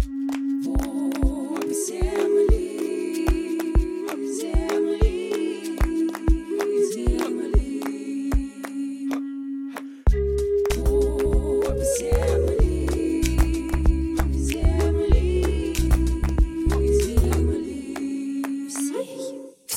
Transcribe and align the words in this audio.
thank 0.00 0.08
you 0.08 0.23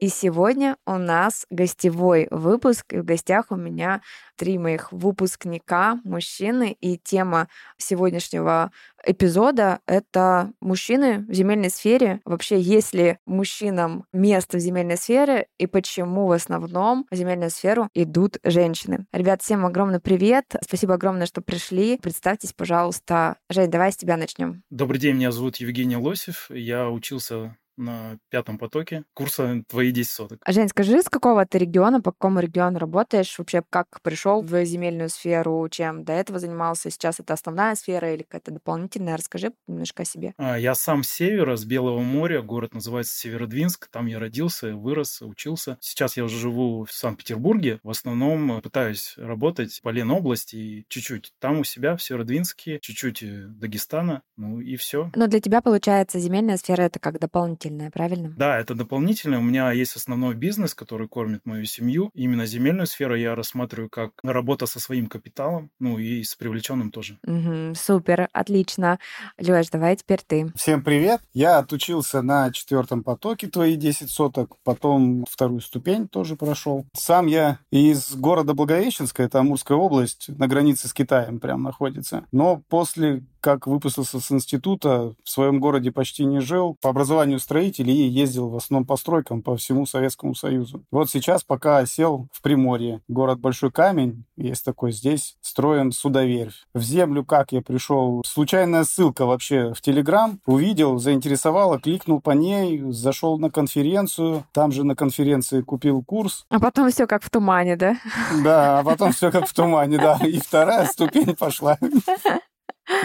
И 0.00 0.08
сегодня 0.08 0.76
у 0.86 0.96
нас 0.96 1.44
гостевой 1.50 2.26
выпуск, 2.30 2.94
и 2.94 3.00
в 3.00 3.04
гостях 3.04 3.50
у 3.50 3.56
меня 3.56 4.00
три 4.34 4.56
моих 4.56 4.92
выпускника, 4.92 6.00
мужчины, 6.04 6.74
и 6.80 6.96
тема 6.96 7.48
сегодняшнего 7.76 8.72
эпизода— 9.04 9.80
это 9.86 10.52
мужчины 10.62 11.26
в 11.28 11.34
земельной 11.34 11.68
сфере. 11.68 12.22
Вообще, 12.24 12.58
есть 12.58 12.94
ли 12.94 13.18
мужчинам 13.26 14.06
место 14.14 14.56
в 14.56 14.60
земельной 14.60 14.96
сфере, 14.96 15.48
и 15.58 15.66
почему 15.66 16.26
в 16.26 16.32
основном 16.32 17.06
в 17.10 17.14
земельную 17.14 17.50
сферу 17.50 17.90
идут 17.92 18.38
женщины. 18.42 19.04
Ребят, 19.12 19.42
всем 19.42 19.66
огромный 19.66 20.00
привет. 20.00 20.46
Спасибо 20.62 20.94
огромное, 20.94 21.26
что 21.26 21.42
пришли. 21.42 21.98
Представьтесь, 21.98 22.54
пожалуйста. 22.54 23.36
Жень, 23.50 23.70
давай 23.70 23.92
с 23.92 23.98
тебя 23.98 24.16
начнем. 24.16 24.62
Добрый 24.70 24.98
день, 24.98 25.16
меня 25.16 25.30
зовут 25.30 25.56
Евгений 25.56 25.96
Лосев. 25.96 26.46
Я 26.50 26.88
учился 26.88 27.54
на 27.80 28.18
пятом 28.28 28.58
потоке 28.58 29.04
курса 29.14 29.62
«Твои 29.68 29.90
10 29.90 30.10
соток». 30.10 30.38
А, 30.44 30.52
Жень, 30.52 30.68
скажи, 30.68 31.02
с 31.02 31.08
какого 31.08 31.44
ты 31.46 31.58
региона, 31.58 32.00
по 32.00 32.12
какому 32.12 32.40
региону 32.40 32.78
работаешь? 32.78 33.38
Вообще, 33.38 33.62
как 33.68 34.00
пришел 34.02 34.42
в 34.42 34.64
земельную 34.64 35.08
сферу, 35.08 35.66
чем 35.70 36.04
до 36.04 36.12
этого 36.12 36.38
занимался? 36.38 36.90
Сейчас 36.90 37.20
это 37.20 37.34
основная 37.34 37.74
сфера 37.74 38.12
или 38.12 38.22
какая-то 38.22 38.52
дополнительная? 38.52 39.16
Расскажи 39.16 39.52
немножко 39.66 40.02
о 40.02 40.06
себе. 40.06 40.34
А, 40.36 40.58
я 40.58 40.74
сам 40.74 41.02
с 41.02 41.08
севера, 41.08 41.56
с 41.56 41.64
Белого 41.64 42.00
моря. 42.00 42.42
Город 42.42 42.74
называется 42.74 43.16
Северодвинск. 43.16 43.88
Там 43.90 44.06
я 44.06 44.18
родился, 44.18 44.74
вырос, 44.74 45.22
учился. 45.22 45.78
Сейчас 45.80 46.16
я 46.16 46.24
уже 46.24 46.38
живу 46.38 46.84
в 46.84 46.92
Санкт-Петербурге. 46.92 47.80
В 47.82 47.90
основном 47.90 48.60
пытаюсь 48.60 49.14
работать 49.16 49.80
по 49.82 49.88
Ленобласти 49.90 50.56
и 50.56 50.86
чуть-чуть 50.88 51.32
там 51.38 51.60
у 51.60 51.64
себя, 51.64 51.96
в 51.96 52.02
Северодвинске, 52.02 52.78
чуть-чуть 52.80 53.22
э, 53.22 53.46
Дагестана, 53.48 54.22
ну 54.36 54.60
и 54.60 54.76
все. 54.76 55.10
Но 55.14 55.26
для 55.26 55.40
тебя, 55.40 55.60
получается, 55.60 56.18
земельная 56.18 56.56
сфера— 56.56 56.82
это 56.84 56.98
как 56.98 57.18
дополнительная 57.18 57.69
дополнительное, 57.70 57.90
правильно? 57.90 58.34
Да, 58.36 58.58
это 58.58 58.74
дополнительное. 58.74 59.38
У 59.38 59.42
меня 59.42 59.70
есть 59.72 59.96
основной 59.96 60.34
бизнес, 60.34 60.74
который 60.74 61.08
кормит 61.08 61.42
мою 61.44 61.64
семью. 61.64 62.10
Именно 62.14 62.46
земельную 62.46 62.86
сферу 62.86 63.14
я 63.14 63.34
рассматриваю 63.34 63.88
как 63.88 64.12
работа 64.22 64.66
со 64.66 64.80
своим 64.80 65.06
капиталом, 65.06 65.70
ну 65.78 65.98
и 65.98 66.22
с 66.22 66.34
привлеченным 66.34 66.90
тоже. 66.90 67.18
Угу, 67.26 67.74
супер, 67.74 68.28
отлично. 68.32 68.98
Леш, 69.38 69.70
давай 69.70 69.96
теперь 69.96 70.20
ты. 70.26 70.52
Всем 70.56 70.82
привет. 70.82 71.20
Я 71.32 71.58
отучился 71.58 72.22
на 72.22 72.50
четвертом 72.52 73.02
потоке 73.02 73.48
твои 73.48 73.76
10 73.76 74.10
соток, 74.10 74.56
потом 74.64 75.24
вторую 75.30 75.60
ступень 75.60 76.08
тоже 76.08 76.36
прошел. 76.36 76.86
Сам 76.94 77.26
я 77.26 77.58
из 77.70 78.14
города 78.14 78.54
Благовещенска, 78.54 79.22
это 79.22 79.40
Амурская 79.40 79.78
область, 79.78 80.28
на 80.28 80.48
границе 80.48 80.88
с 80.88 80.92
Китаем 80.92 81.40
прям 81.40 81.62
находится. 81.62 82.26
Но 82.32 82.62
после 82.68 83.22
как 83.40 83.66
выпустился 83.66 84.20
с 84.20 84.30
института, 84.30 85.14
в 85.24 85.30
своем 85.30 85.60
городе 85.60 85.90
почти 85.90 86.24
не 86.24 86.40
жил. 86.40 86.76
По 86.80 86.90
образованию 86.90 87.38
строитель 87.38 87.90
и 87.90 88.08
ездил 88.08 88.48
в 88.48 88.56
основном 88.56 88.86
по 88.86 88.96
стройкам 88.96 89.42
по 89.42 89.56
всему 89.56 89.86
Советскому 89.86 90.34
Союзу. 90.34 90.84
Вот 90.90 91.10
сейчас 91.10 91.42
пока 91.42 91.84
сел 91.86 92.28
в 92.32 92.42
Приморье, 92.42 93.00
город 93.08 93.40
Большой 93.40 93.70
Камень, 93.70 94.24
есть 94.36 94.64
такой 94.64 94.92
здесь, 94.92 95.36
строен 95.40 95.92
судоверфь. 95.92 96.66
В 96.74 96.82
землю 96.82 97.24
как 97.24 97.52
я 97.52 97.62
пришел? 97.62 98.22
Случайная 98.26 98.84
ссылка 98.84 99.26
вообще 99.26 99.72
в 99.74 99.80
Телеграм. 99.80 100.40
Увидел, 100.46 100.98
заинтересовала, 100.98 101.78
кликнул 101.78 102.20
по 102.20 102.30
ней, 102.30 102.82
зашел 102.90 103.38
на 103.38 103.50
конференцию. 103.50 104.44
Там 104.52 104.72
же 104.72 104.84
на 104.84 104.94
конференции 104.94 105.62
купил 105.62 106.02
курс. 106.02 106.44
А 106.48 106.60
потом 106.60 106.90
все 106.90 107.06
как 107.06 107.22
в 107.22 107.30
тумане, 107.30 107.76
да? 107.76 107.96
Да, 108.42 108.80
а 108.80 108.84
потом 108.84 109.12
все 109.12 109.30
как 109.30 109.48
в 109.48 109.54
тумане, 109.54 109.98
да. 109.98 110.18
И 110.24 110.38
вторая 110.38 110.86
ступень 110.86 111.34
пошла 111.36 111.78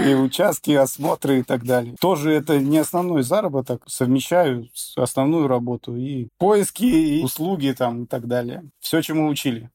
и 0.05 0.13
участки, 0.13 0.71
осмотры 0.71 1.39
и 1.39 1.43
так 1.43 1.63
далее. 1.63 1.95
Тоже 1.99 2.31
это 2.31 2.59
не 2.59 2.77
основной 2.77 3.23
заработок, 3.23 3.83
совмещаю 3.87 4.67
основную 4.95 5.47
работу 5.47 5.95
и 5.95 6.27
поиски, 6.37 6.85
и 6.85 7.23
услуги 7.23 7.73
там 7.77 8.03
и 8.03 8.05
так 8.07 8.27
далее. 8.27 8.63
Все, 8.79 9.01
чему 9.01 9.27
учили. 9.27 9.69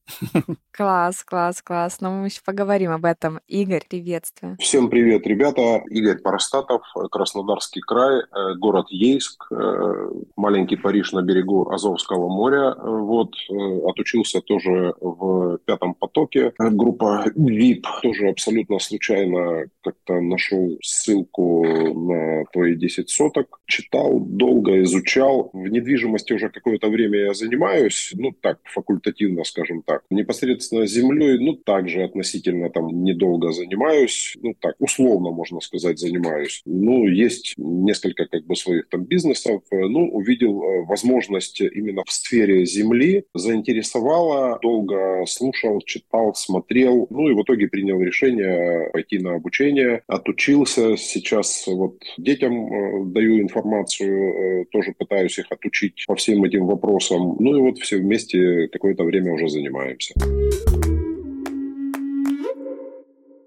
Класс, 0.72 1.24
класс, 1.24 1.60
класс. 1.62 2.00
Но 2.00 2.10
мы 2.10 2.26
еще 2.26 2.40
поговорим 2.44 2.92
об 2.92 3.04
этом. 3.04 3.40
Игорь, 3.48 3.82
приветствую. 3.86 4.56
Всем 4.60 4.88
привет, 4.88 5.26
ребята. 5.26 5.82
Игорь 5.90 6.18
Парастатов, 6.18 6.82
Краснодарский 7.10 7.82
край, 7.82 8.20
э, 8.20 8.54
город 8.54 8.86
Ейск, 8.88 9.46
э, 9.50 10.10
маленький 10.36 10.76
Париж 10.76 11.12
на 11.12 11.22
берегу 11.22 11.70
Азовского 11.70 12.28
моря. 12.28 12.74
Вот, 12.80 13.34
э, 13.50 13.80
отучился 13.88 14.40
тоже 14.40 14.94
в 15.00 15.58
пятом 15.66 15.94
потоке. 15.94 16.54
Группа 16.58 17.26
VIP 17.36 17.82
тоже 18.02 18.28
абсолютно 18.28 18.78
случайно 18.78 19.66
нашел 20.08 20.78
ссылку 20.82 21.64
на 21.64 22.44
твои 22.52 22.74
10 22.74 23.08
соток. 23.10 23.60
Читал, 23.66 24.18
долго 24.20 24.82
изучал. 24.82 25.50
В 25.52 25.68
недвижимости 25.68 26.32
уже 26.32 26.48
какое-то 26.48 26.88
время 26.88 27.18
я 27.18 27.34
занимаюсь. 27.34 28.12
Ну, 28.14 28.32
так, 28.32 28.58
факультативно, 28.64 29.44
скажем 29.44 29.82
так. 29.82 30.02
Непосредственно 30.10 30.86
землей, 30.86 31.38
ну, 31.38 31.54
также 31.54 32.02
относительно 32.02 32.70
там 32.70 33.04
недолго 33.04 33.52
занимаюсь. 33.52 34.36
Ну, 34.42 34.54
так, 34.58 34.74
условно, 34.78 35.30
можно 35.30 35.60
сказать, 35.60 35.98
занимаюсь. 35.98 36.62
Ну, 36.64 37.06
есть 37.06 37.54
несколько 37.56 38.26
как 38.26 38.44
бы 38.46 38.56
своих 38.56 38.88
там 38.88 39.04
бизнесов. 39.04 39.62
Ну, 39.70 40.08
увидел 40.08 40.62
э, 40.62 40.84
возможность 40.86 41.60
именно 41.60 42.02
в 42.04 42.10
сфере 42.10 42.64
земли. 42.64 43.24
Заинтересовало, 43.34 44.58
долго 44.62 45.24
слушал, 45.26 45.80
читал, 45.82 46.34
смотрел. 46.34 47.06
Ну, 47.10 47.28
и 47.28 47.34
в 47.34 47.42
итоге 47.42 47.68
принял 47.68 48.00
решение 48.00 48.90
пойти 48.92 49.18
на 49.18 49.34
обучение 49.34 49.89
отучился. 50.06 50.96
Сейчас 50.96 51.66
вот 51.66 51.96
детям 52.18 52.52
э, 52.52 53.04
даю 53.06 53.40
информацию, 53.40 54.62
э, 54.62 54.64
тоже 54.72 54.92
пытаюсь 54.98 55.38
их 55.38 55.46
отучить 55.50 56.04
по 56.06 56.14
всем 56.14 56.44
этим 56.44 56.66
вопросам. 56.66 57.36
Ну 57.38 57.56
и 57.56 57.60
вот 57.60 57.78
все 57.78 57.98
вместе 57.98 58.68
какое-то 58.68 59.04
время 59.04 59.32
уже 59.32 59.48
занимаемся. 59.48 60.14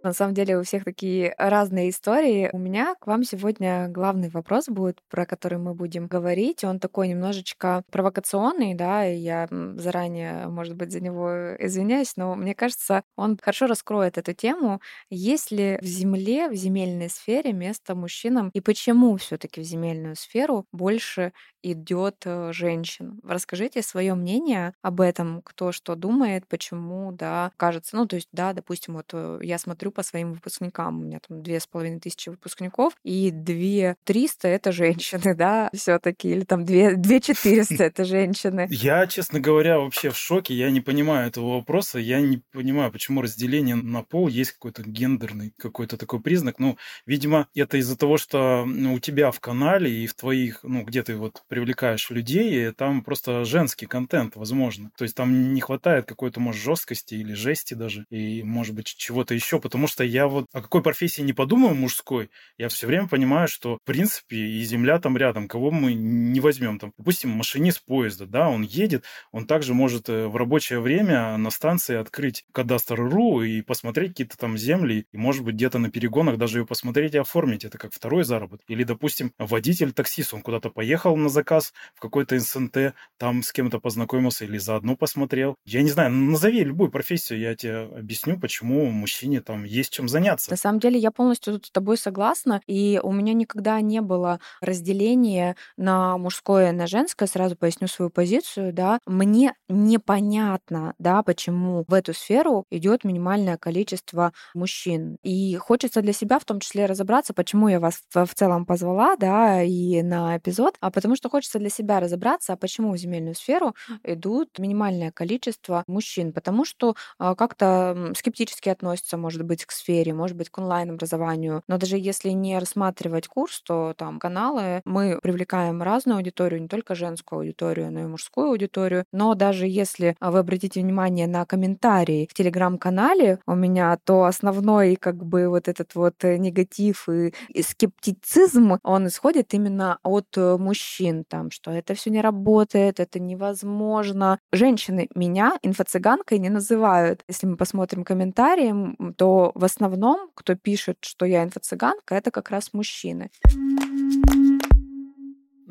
На 0.04 0.12
самом 0.12 0.34
деле 0.34 0.58
у 0.60 0.64
всех 0.64 0.84
такие 0.84 1.34
разные 1.38 1.90
истории. 1.90 2.50
У 2.52 2.58
меня 2.58 2.94
к 3.00 3.08
вам 3.08 3.24
сегодня 3.24 3.88
главный 3.88 4.28
вопрос 4.30 4.68
будет, 4.68 5.00
про 5.10 5.26
который 5.26 5.58
мы 5.60 5.74
будем 5.76 6.08
говорить. 6.08 6.66
Он 6.66 6.78
такой 6.82 7.08
немножечко 7.08 7.84
провокационный, 7.90 8.74
да, 8.74 9.08
и 9.08 9.16
я 9.16 9.48
заранее, 9.78 10.50
может 10.50 10.76
быть, 10.76 10.92
за 10.92 11.00
него 11.00 11.56
извиняюсь, 11.58 12.18
но 12.18 12.36
мне 12.36 12.54
кажется, 12.54 13.04
он 13.16 13.38
хорошо 13.42 13.66
раскроет 13.68 14.18
эту 14.18 14.34
тему. 14.34 14.82
Есть 15.10 15.52
ли 15.52 15.80
в 15.82 15.86
земле, 15.86 16.50
в 16.50 16.54
земельной 16.56 17.10
сфере 17.10 17.54
место 17.54 17.96
мужчинам, 17.96 18.50
и 18.54 18.60
почему 18.60 19.16
все 19.16 19.38
таки 19.38 19.62
в 19.62 19.64
земельную 19.64 20.18
сферу 20.18 20.66
больше 20.74 21.32
идет 21.62 22.18
э, 22.26 22.52
женщин? 22.52 23.22
Расскажите 23.24 23.82
свое 23.82 24.16
мнение 24.16 24.74
об 24.82 25.00
этом, 25.00 25.42
кто 25.44 25.72
что 25.72 25.96
думает, 25.96 26.46
почему, 26.50 27.12
да, 27.14 27.52
кажется, 27.56 27.96
ну, 27.96 28.06
то 28.06 28.18
есть, 28.18 28.28
да, 28.34 28.52
допустим, 28.54 28.96
вот 28.96 29.10
э, 29.14 29.40
я 29.44 29.58
смотрю 29.58 29.92
по 29.94 30.04
своим 30.04 30.34
выпускникам. 30.34 31.00
У 31.00 31.04
меня 31.04 31.20
там 31.26 31.42
две 31.42 31.60
с 31.60 31.68
половиной 31.68 32.00
тысячи 32.00 32.30
выпускников, 32.30 32.94
и 33.04 33.32
две 33.32 33.96
триста— 34.04 34.48
это 34.50 34.72
женщины, 34.72 35.36
да, 35.36 35.70
все 35.74 36.00
таки 36.00 36.30
или 36.30 36.44
там 36.44 36.66
две, 36.66 36.96
две 36.96 37.22
четыреста— 37.22 37.76
это 37.84 38.04
женщины. 38.04 38.68
Я, 38.70 39.08
честно 39.08 39.40
говоря, 39.40 39.80
вообще 39.80 40.10
в 40.10 40.18
шоке. 40.18 40.54
Я 40.54 40.72
не 40.72 40.82
понимаю 40.82 41.28
этого 41.28 41.56
вопроса. 41.56 42.00
Я 42.00 42.22
не 42.22 42.42
понимаю, 42.52 42.92
почему 42.92 43.22
разделение 43.22 43.76
на 43.76 44.04
пол 44.04 44.28
есть 44.28 44.52
какой-то 44.52 44.84
гендерный 44.84 45.54
какой-то 45.58 45.98
такой 45.98 46.22
признак. 46.22 46.60
Ну, 46.60 46.78
видимо, 47.06 47.48
это 47.56 47.78
из-за 47.78 47.98
того, 47.98 48.18
что 48.18 48.66
ну, 48.66 48.96
у 48.96 49.00
тебя 49.00 49.32
в 49.32 49.40
канале 49.40 49.92
и 49.92 50.08
в 50.08 50.14
твоих, 50.14 50.60
ну, 50.64 50.84
где 50.84 51.04
ты 51.04 51.16
вот 51.16 51.44
привлекаешь 51.48 52.10
людей, 52.10 52.72
там 52.72 53.04
просто 53.04 53.46
женский 53.46 53.86
контент, 53.86 54.36
возможно. 54.36 54.92
То 54.98 55.04
есть 55.04 55.16
там 55.16 55.54
не 55.54 55.62
хватает 55.62 56.06
какой-то, 56.06 56.40
может, 56.40 56.62
жесткости 56.62 57.16
или 57.16 57.34
жести 57.34 57.74
даже, 57.74 58.06
и, 58.10 58.44
может 58.44 58.76
быть, 58.76 58.88
чего-то 58.88 59.34
еще, 59.34 59.60
потому 59.60 59.83
потому 59.84 59.92
что 59.92 60.04
я 60.06 60.28
вот 60.28 60.46
о 60.54 60.62
какой 60.62 60.82
профессии 60.82 61.22
не 61.22 61.34
подумаю 61.34 61.76
мужской, 61.76 62.30
я 62.58 62.70
все 62.70 62.88
время 62.88 63.10
понимаю, 63.10 63.50
что, 63.50 63.80
в 63.84 63.86
принципе, 63.86 64.38
и 64.38 64.64
земля 64.64 64.98
там 64.98 65.18
рядом, 65.18 65.50
кого 65.50 65.72
мы 65.72 65.94
не 65.94 66.40
возьмем. 66.40 66.80
Там, 66.80 66.94
допустим, 66.98 67.32
машинист 67.32 67.84
поезда, 67.86 68.26
да, 68.26 68.48
он 68.48 68.62
едет, 68.62 69.04
он 69.34 69.46
также 69.46 69.74
может 69.74 70.08
э, 70.08 70.28
в 70.28 70.38
рабочее 70.38 70.80
время 70.80 71.36
на 71.36 71.50
станции 71.50 71.98
открыть 71.98 72.46
кадастр.ру 72.54 73.42
и 73.42 73.62
посмотреть 73.62 74.12
какие-то 74.12 74.38
там 74.38 74.58
земли, 74.58 75.06
и, 75.12 75.18
может 75.18 75.44
быть, 75.44 75.56
где-то 75.56 75.80
на 75.80 75.92
перегонах 75.92 76.38
даже 76.38 76.60
ее 76.60 76.66
посмотреть 76.66 77.14
и 77.16 77.18
оформить. 77.18 77.66
Это 77.66 77.78
как 77.78 77.92
второй 77.94 78.24
заработок. 78.24 78.64
Или, 78.70 78.86
допустим, 78.86 79.34
водитель-таксист, 79.38 80.34
он 80.34 80.44
куда-то 80.44 80.70
поехал 80.70 81.18
на 81.18 81.28
заказ 81.28 81.74
в 81.94 82.00
какой-то 82.00 82.40
СНТ, 82.40 82.94
там 83.18 83.44
с 83.44 83.52
кем-то 83.52 83.80
познакомился 83.80 84.46
или 84.46 84.58
заодно 84.58 84.96
посмотрел. 84.96 85.58
Я 85.66 85.82
не 85.82 85.90
знаю, 85.90 86.12
назови 86.12 86.64
любую 86.64 86.90
профессию, 86.90 87.40
я 87.40 87.54
тебе 87.54 87.82
объясню, 87.82 88.40
почему 88.40 88.90
мужчине 88.90 89.42
там 89.42 89.66
есть 89.74 89.92
чем 89.92 90.08
заняться. 90.08 90.52
На 90.52 90.58
самом 90.58 90.80
деле 90.80 91.00
я 91.00 91.12
полностью 91.12 91.54
тут 91.54 91.66
с 91.68 91.72
тобой 91.72 91.98
согласна, 91.98 92.62
и 92.68 93.00
у 93.02 93.12
меня 93.12 93.34
никогда 93.34 93.80
не 93.82 94.02
было 94.02 94.40
разделения 94.62 95.56
на 95.78 96.18
мужское 96.18 96.70
и 96.70 96.76
на 96.76 96.86
женское, 96.86 97.28
сразу 97.28 97.56
поясню 97.56 97.88
свою 97.88 98.12
позицию, 98.12 98.74
да. 98.74 99.00
Мне 99.06 99.56
непонятно, 99.70 100.94
да, 101.00 101.24
почему 101.24 101.86
в 101.88 101.94
эту 101.94 102.14
сферу 102.14 102.66
идет 102.70 103.04
минимальное 103.04 103.58
количество 103.58 104.34
мужчин. 104.54 105.18
И 105.24 105.56
хочется 105.58 106.02
для 106.02 106.14
себя 106.14 106.40
в 106.40 106.46
том 106.46 106.60
числе 106.60 106.86
разобраться, 106.86 107.34
почему 107.34 107.68
я 107.70 107.80
вас 107.80 108.02
в 108.14 108.28
целом 108.36 108.66
позвала, 108.66 109.16
да, 109.16 109.64
и 109.64 110.02
на 110.04 110.38
эпизод, 110.38 110.76
а 110.82 110.92
потому 110.92 111.16
что 111.16 111.30
хочется 111.30 111.60
для 111.60 111.70
себя 111.70 112.00
разобраться, 112.00 112.54
а 112.54 112.58
почему 112.58 112.92
в 112.94 112.98
земельную 112.98 113.36
сферу 113.36 113.74
идут 114.04 114.60
минимальное 114.60 115.12
количество 115.12 115.84
мужчин, 115.88 116.34
потому 116.34 116.66
что 116.66 116.96
а, 117.18 117.36
как-то 117.36 118.12
скептически 118.16 118.70
относятся, 118.70 119.18
может 119.18 119.44
быть, 119.44 119.63
к 119.66 119.72
сфере, 119.72 120.14
может 120.14 120.38
быть, 120.38 120.50
к 120.50 120.58
онлайн-образованию. 120.58 121.64
Но 121.68 121.78
даже 121.78 121.98
если 121.98 122.30
не 122.30 122.58
рассматривать 122.60 123.28
курс, 123.28 123.62
то 123.62 123.94
там 123.98 124.20
каналы 124.20 124.82
мы 124.86 125.20
привлекаем 125.22 125.82
разную 125.82 126.18
аудиторию, 126.18 126.62
не 126.62 126.68
только 126.68 126.96
женскую 126.96 127.40
аудиторию, 127.40 127.92
но 127.92 128.02
и 128.02 128.06
мужскую 128.06 128.50
аудиторию. 128.50 129.06
Но 129.12 129.34
даже 129.36 129.68
если 129.68 130.16
вы 130.20 130.40
обратите 130.40 130.82
внимание 130.82 131.28
на 131.28 131.46
комментарии 131.46 132.28
в 132.30 132.34
телеграм-канале 132.34 133.40
у 133.46 133.56
меня, 133.56 133.98
то 134.04 134.26
основной 134.26 134.96
как 134.96 135.24
бы 135.24 135.48
вот 135.50 135.68
этот 135.68 135.96
вот 135.96 136.16
негатив 136.24 137.08
и, 137.10 137.34
и 137.50 137.62
скептицизм, 137.62 138.78
он 138.84 139.08
исходит 139.08 139.54
именно 139.54 140.00
от 140.04 140.28
мужчин, 140.36 141.24
там, 141.28 141.52
что 141.52 141.72
это 141.72 141.94
все 141.94 142.10
не 142.10 142.22
работает, 142.22 143.00
это 143.00 143.20
невозможно. 143.20 144.40
Женщины 144.52 145.10
меня 145.16 145.58
инфо-цыганкой 145.62 146.40
не 146.40 146.50
называют. 146.50 147.24
Если 147.28 147.48
мы 147.48 147.58
посмотрим 147.58 148.04
комментарии, 148.04 148.74
то 149.18 149.52
в 149.54 149.64
основном, 149.64 150.30
кто 150.36 150.56
пишет, 150.56 150.98
что 151.02 151.26
я 151.26 151.44
инфо-цыганка, 151.44 152.16
это 152.16 152.32
как 152.32 152.50
раз 152.50 152.74
мужчины. 152.74 153.30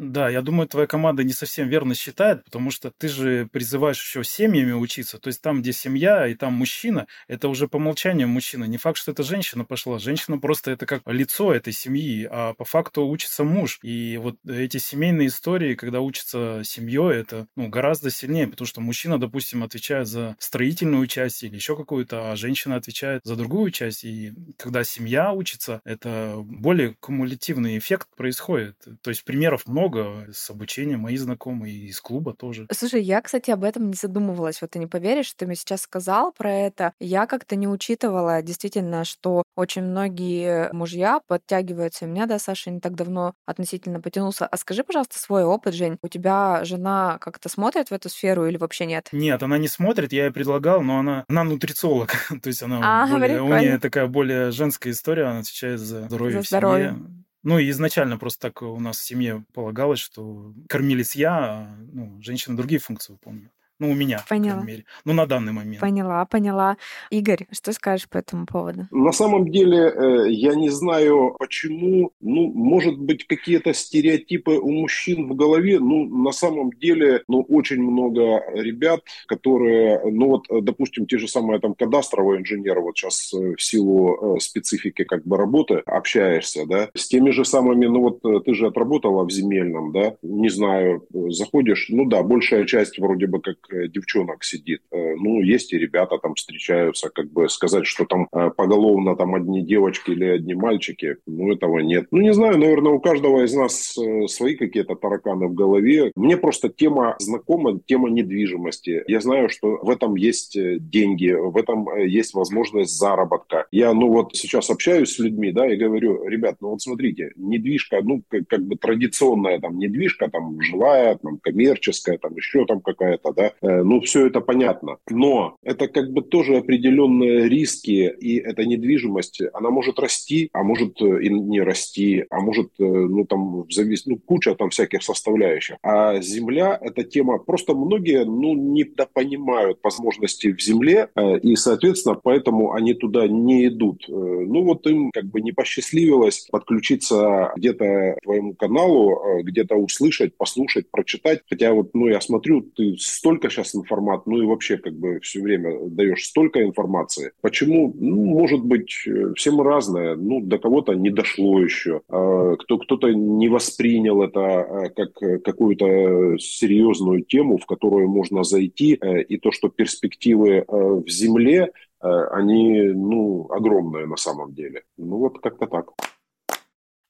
Да, 0.02 0.28
я 0.28 0.42
думаю, 0.42 0.66
твоя 0.66 0.88
команда 0.88 1.22
не 1.22 1.32
совсем 1.32 1.68
верно 1.68 1.94
считает, 1.94 2.42
потому 2.44 2.72
что 2.72 2.90
ты 2.90 3.06
же 3.06 3.48
призываешь 3.52 4.02
еще 4.02 4.24
семьями 4.24 4.72
учиться. 4.72 5.20
То 5.20 5.28
есть 5.28 5.40
там, 5.40 5.62
где 5.62 5.72
семья 5.72 6.26
и 6.26 6.34
там 6.34 6.54
мужчина, 6.54 7.06
это 7.28 7.48
уже 7.48 7.68
по 7.68 7.76
умолчанию 7.76 8.26
мужчина. 8.26 8.64
Не 8.64 8.78
факт, 8.78 8.98
что 8.98 9.12
это 9.12 9.22
женщина 9.22 9.64
пошла. 9.64 10.00
Женщина 10.00 10.38
просто 10.38 10.72
это 10.72 10.86
как 10.86 11.02
лицо 11.06 11.54
этой 11.54 11.72
семьи, 11.72 12.26
а 12.28 12.52
по 12.54 12.64
факту 12.64 13.06
учится 13.06 13.44
муж. 13.44 13.78
И 13.84 14.18
вот 14.20 14.34
эти 14.44 14.78
семейные 14.78 15.28
истории, 15.28 15.76
когда 15.76 16.00
учится 16.00 16.62
семьей, 16.64 17.20
это 17.20 17.46
ну, 17.54 17.68
гораздо 17.68 18.10
сильнее, 18.10 18.48
потому 18.48 18.66
что 18.66 18.80
мужчина, 18.80 19.20
допустим, 19.20 19.62
отвечает 19.62 20.08
за 20.08 20.34
строительную 20.40 21.06
часть 21.06 21.44
или 21.44 21.54
еще 21.54 21.76
какую-то, 21.76 22.32
а 22.32 22.36
женщина 22.36 22.74
отвечает 22.74 23.20
за 23.22 23.36
другую 23.36 23.70
часть. 23.70 24.02
И 24.02 24.32
когда 24.58 24.82
семья 24.82 25.30
учится, 25.30 25.80
это 25.84 26.34
более 26.38 26.96
кумулятивный 26.98 27.78
эффект 27.78 28.08
происходит. 28.16 28.76
То 29.00 29.10
есть 29.10 29.22
примеров 29.22 29.68
много 29.68 29.91
много 29.92 30.32
с 30.32 30.50
обучением, 30.50 31.00
мои 31.00 31.16
знакомые, 31.16 31.74
из 31.74 32.00
клуба 32.00 32.34
тоже. 32.34 32.66
Слушай, 32.72 33.02
я, 33.02 33.20
кстати, 33.20 33.50
об 33.50 33.64
этом 33.64 33.88
не 33.88 33.94
задумывалась. 33.94 34.60
Вот 34.60 34.70
ты 34.70 34.78
не 34.78 34.86
поверишь, 34.86 35.26
что 35.26 35.38
ты 35.38 35.46
мне 35.46 35.56
сейчас 35.56 35.82
сказал 35.82 36.32
про 36.32 36.52
это. 36.52 36.92
Я 36.98 37.26
как-то 37.26 37.56
не 37.56 37.68
учитывала 37.68 38.42
действительно, 38.42 39.04
что 39.04 39.42
очень 39.56 39.82
многие 39.82 40.72
мужья 40.72 41.20
подтягиваются. 41.26 42.06
У 42.06 42.08
меня, 42.08 42.26
да, 42.26 42.38
Саша 42.38 42.70
не 42.70 42.80
так 42.80 42.94
давно 42.94 43.34
относительно 43.46 44.00
потянулся. 44.00 44.46
А 44.46 44.56
скажи, 44.56 44.82
пожалуйста, 44.84 45.18
свой 45.18 45.44
опыт, 45.44 45.74
Жень. 45.74 45.98
У 46.02 46.08
тебя 46.08 46.64
жена 46.64 47.18
как-то 47.20 47.48
смотрит 47.48 47.88
в 47.88 47.92
эту 47.92 48.08
сферу 48.08 48.46
или 48.46 48.56
вообще 48.56 48.86
нет? 48.86 49.08
Нет, 49.12 49.42
она 49.42 49.58
не 49.58 49.68
смотрит, 49.68 50.12
я 50.12 50.24
ей 50.24 50.32
предлагал, 50.32 50.82
но 50.82 50.98
она, 50.98 51.24
она 51.28 51.44
нутрициолог. 51.44 52.12
То 52.42 52.48
есть 52.48 52.62
она 52.62 52.80
а, 52.82 53.06
более, 53.06 53.42
у 53.42 53.48
нее 53.48 53.78
такая 53.78 54.06
более 54.06 54.50
женская 54.50 54.90
история, 54.90 55.24
она 55.24 55.40
отвечает 55.40 55.80
за 55.80 56.04
здоровье 56.04 56.38
за 56.38 56.42
в 56.42 56.46
здоровье. 56.46 56.88
семье. 56.90 57.21
Ну, 57.44 57.58
изначально 57.60 58.18
просто 58.18 58.48
так 58.48 58.62
у 58.62 58.78
нас 58.78 58.98
в 58.98 59.02
семье 59.04 59.44
полагалось, 59.52 59.98
что 59.98 60.54
кормились 60.68 61.16
я, 61.16 61.30
а 61.38 61.76
ну, 61.92 62.20
женщины 62.22 62.56
другие 62.56 62.80
функции 62.80 63.12
выполняют. 63.12 63.52
Ну, 63.82 63.90
у 63.90 63.94
меня, 63.94 64.22
поняла. 64.28 64.50
по 64.50 64.60
крайней 64.60 64.72
мере. 64.72 64.84
Ну, 65.04 65.12
на 65.12 65.26
данный 65.26 65.52
момент. 65.52 65.80
Поняла, 65.80 66.24
поняла. 66.24 66.76
Игорь, 67.10 67.48
что 67.50 67.72
скажешь 67.72 68.08
по 68.08 68.18
этому 68.18 68.46
поводу? 68.46 68.86
На 68.92 69.10
самом 69.10 69.50
деле, 69.50 69.92
э, 69.92 70.30
я 70.30 70.54
не 70.54 70.68
знаю, 70.68 71.34
почему. 71.36 72.12
Ну, 72.20 72.52
может 72.54 72.96
быть, 72.96 73.26
какие-то 73.26 73.74
стереотипы 73.74 74.52
у 74.52 74.70
мужчин 74.70 75.28
в 75.28 75.34
голове. 75.34 75.80
Ну, 75.80 76.04
на 76.04 76.30
самом 76.30 76.70
деле, 76.70 77.24
ну, 77.26 77.40
очень 77.48 77.82
много 77.82 78.44
ребят, 78.54 79.00
которые, 79.26 80.00
ну, 80.04 80.28
вот, 80.28 80.46
допустим, 80.64 81.06
те 81.06 81.18
же 81.18 81.26
самые 81.26 81.58
там 81.58 81.74
кадастровые 81.74 82.40
инженеры, 82.40 82.82
вот 82.82 82.96
сейчас 82.96 83.34
э, 83.34 83.56
в 83.56 83.60
силу 83.60 84.36
э, 84.36 84.38
специфики 84.38 85.02
как 85.02 85.26
бы 85.26 85.36
работы 85.36 85.82
общаешься, 85.86 86.66
да, 86.66 86.88
с 86.94 87.08
теми 87.08 87.30
же 87.30 87.44
самыми, 87.44 87.86
ну, 87.86 88.00
вот 88.00 88.44
ты 88.44 88.54
же 88.54 88.68
отработала 88.68 89.24
в 89.24 89.32
земельном, 89.32 89.90
да, 89.90 90.14
не 90.22 90.50
знаю, 90.50 91.04
заходишь, 91.30 91.86
ну, 91.88 92.04
да, 92.04 92.22
большая 92.22 92.64
часть 92.64 93.00
вроде 93.00 93.26
бы 93.26 93.40
как 93.40 93.56
Э, 93.71 93.71
девчонок 93.88 94.44
сидит. 94.44 94.82
Э, 94.90 95.14
ну, 95.16 95.40
есть 95.40 95.72
и 95.72 95.78
ребята 95.78 96.18
там 96.18 96.34
встречаются, 96.34 97.08
как 97.10 97.30
бы 97.30 97.48
сказать, 97.48 97.86
что 97.86 98.04
там 98.04 98.28
э, 98.32 98.50
поголовно 98.50 99.16
там 99.16 99.34
одни 99.34 99.62
девочки 99.62 100.10
или 100.10 100.24
одни 100.24 100.54
мальчики, 100.54 101.16
ну, 101.26 101.52
этого 101.52 101.78
нет. 101.80 102.06
Ну, 102.10 102.20
не 102.20 102.32
знаю, 102.32 102.58
наверное, 102.58 102.92
у 102.92 103.00
каждого 103.00 103.44
из 103.44 103.54
нас 103.54 103.96
свои 104.28 104.56
какие-то 104.56 104.94
тараканы 104.94 105.46
в 105.48 105.54
голове. 105.54 106.12
Мне 106.14 106.36
просто 106.36 106.68
тема 106.68 107.16
знакома, 107.18 107.80
тема 107.86 108.10
недвижимости. 108.10 109.02
Я 109.06 109.20
знаю, 109.20 109.48
что 109.48 109.78
в 109.82 109.90
этом 109.90 110.14
есть 110.16 110.56
деньги, 110.90 111.30
в 111.30 111.56
этом 111.56 111.88
есть 111.96 112.34
возможность 112.34 112.98
заработка. 112.98 113.66
Я, 113.70 113.92
ну, 113.92 114.08
вот 114.08 114.36
сейчас 114.36 114.70
общаюсь 114.70 115.14
с 115.14 115.18
людьми, 115.18 115.52
да, 115.52 115.72
и 115.72 115.76
говорю, 115.76 116.26
ребят, 116.26 116.56
ну, 116.60 116.70
вот 116.70 116.82
смотрите, 116.82 117.32
недвижка, 117.36 118.00
ну, 118.02 118.22
как, 118.28 118.46
как 118.48 118.66
бы 118.66 118.76
традиционная 118.76 119.60
там 119.60 119.78
недвижка, 119.78 120.28
там, 120.28 120.60
жилая, 120.60 121.16
там, 121.16 121.38
коммерческая, 121.38 122.18
там, 122.18 122.36
еще 122.36 122.64
там 122.66 122.80
какая-то, 122.80 123.32
да, 123.32 123.52
Э, 123.61 123.61
ну, 123.62 124.00
все 124.00 124.26
это 124.26 124.40
понятно. 124.40 124.96
Но 125.08 125.56
это 125.62 125.88
как 125.88 126.10
бы 126.12 126.22
тоже 126.22 126.56
определенные 126.56 127.48
риски, 127.48 128.12
и 128.18 128.38
эта 128.38 128.64
недвижимость, 128.64 129.42
она 129.52 129.70
может 129.70 129.98
расти, 129.98 130.48
а 130.52 130.62
может 130.62 131.00
э, 131.00 131.22
и 131.22 131.28
не 131.28 131.60
расти, 131.60 132.24
а 132.30 132.40
может, 132.40 132.68
э, 132.78 132.84
ну, 132.84 133.24
там, 133.24 133.66
завис... 133.70 134.06
ну, 134.06 134.18
куча 134.18 134.54
там 134.54 134.70
всяких 134.70 135.02
составляющих. 135.02 135.76
А 135.82 136.20
земля– 136.20 136.78
это 136.80 137.04
тема, 137.04 137.38
просто 137.38 137.74
многие, 137.74 138.24
ну, 138.24 138.54
недопонимают 138.54 139.78
возможности 139.82 140.52
в 140.52 140.60
земле, 140.60 141.08
и, 141.42 141.56
соответственно, 141.56 142.18
поэтому 142.22 142.72
они 142.72 142.94
туда 142.94 143.26
не 143.26 143.66
идут. 143.66 144.04
Ну, 144.08 144.62
вот 144.64 144.86
им 144.86 145.10
как 145.10 145.26
бы 145.26 145.40
не 145.40 145.52
посчастливилось 145.52 146.48
подключиться 146.50 147.52
где-то 147.56 148.16
к 148.18 148.22
твоему 148.22 148.54
каналу, 148.54 149.42
где-то 149.42 149.76
услышать, 149.76 150.36
послушать, 150.36 150.90
прочитать. 150.90 151.40
Хотя 151.48 151.72
вот, 151.72 151.90
ну, 151.94 152.08
я 152.08 152.20
смотрю, 152.20 152.62
ты 152.62 152.96
столько 152.98 153.41
сейчас 153.50 153.74
информации, 153.74 154.30
ну 154.30 154.42
и 154.42 154.46
вообще 154.46 154.76
как 154.76 154.94
бы 154.94 155.20
все 155.20 155.40
время 155.40 155.88
даешь 155.88 156.24
столько 156.24 156.62
информации. 156.62 157.32
Почему? 157.40 157.94
Ну, 157.98 158.24
может 158.24 158.64
быть, 158.64 159.06
э, 159.06 159.32
все 159.36 159.50
мы 159.50 159.64
разные. 159.64 160.16
Ну, 160.16 160.40
до 160.40 160.58
кого-то 160.58 160.94
не 160.94 161.10
дошло 161.10 161.60
еще. 161.60 162.02
А 162.08 162.56
кто, 162.56 162.78
кто-то 162.78 163.08
не 163.12 163.48
воспринял 163.48 164.22
это 164.22 164.40
а, 164.40 164.88
как 164.90 165.14
какую-то 165.42 166.38
серьезную 166.38 167.22
тему, 167.22 167.58
в 167.58 167.66
которую 167.66 168.08
можно 168.08 168.44
зайти. 168.44 168.98
Э, 169.00 169.22
и 169.22 169.38
то, 169.38 169.52
что 169.52 169.68
перспективы 169.68 170.50
э, 170.50 170.64
в 170.68 171.08
земле, 171.08 171.72
они, 172.00 172.80
ну, 172.80 173.46
огромные 173.48 174.06
на 174.06 174.16
самом 174.16 174.52
деле. 174.54 174.82
Ну, 174.96 175.18
вот 175.18 175.38
как-то 175.38 175.68
так. 175.68 175.92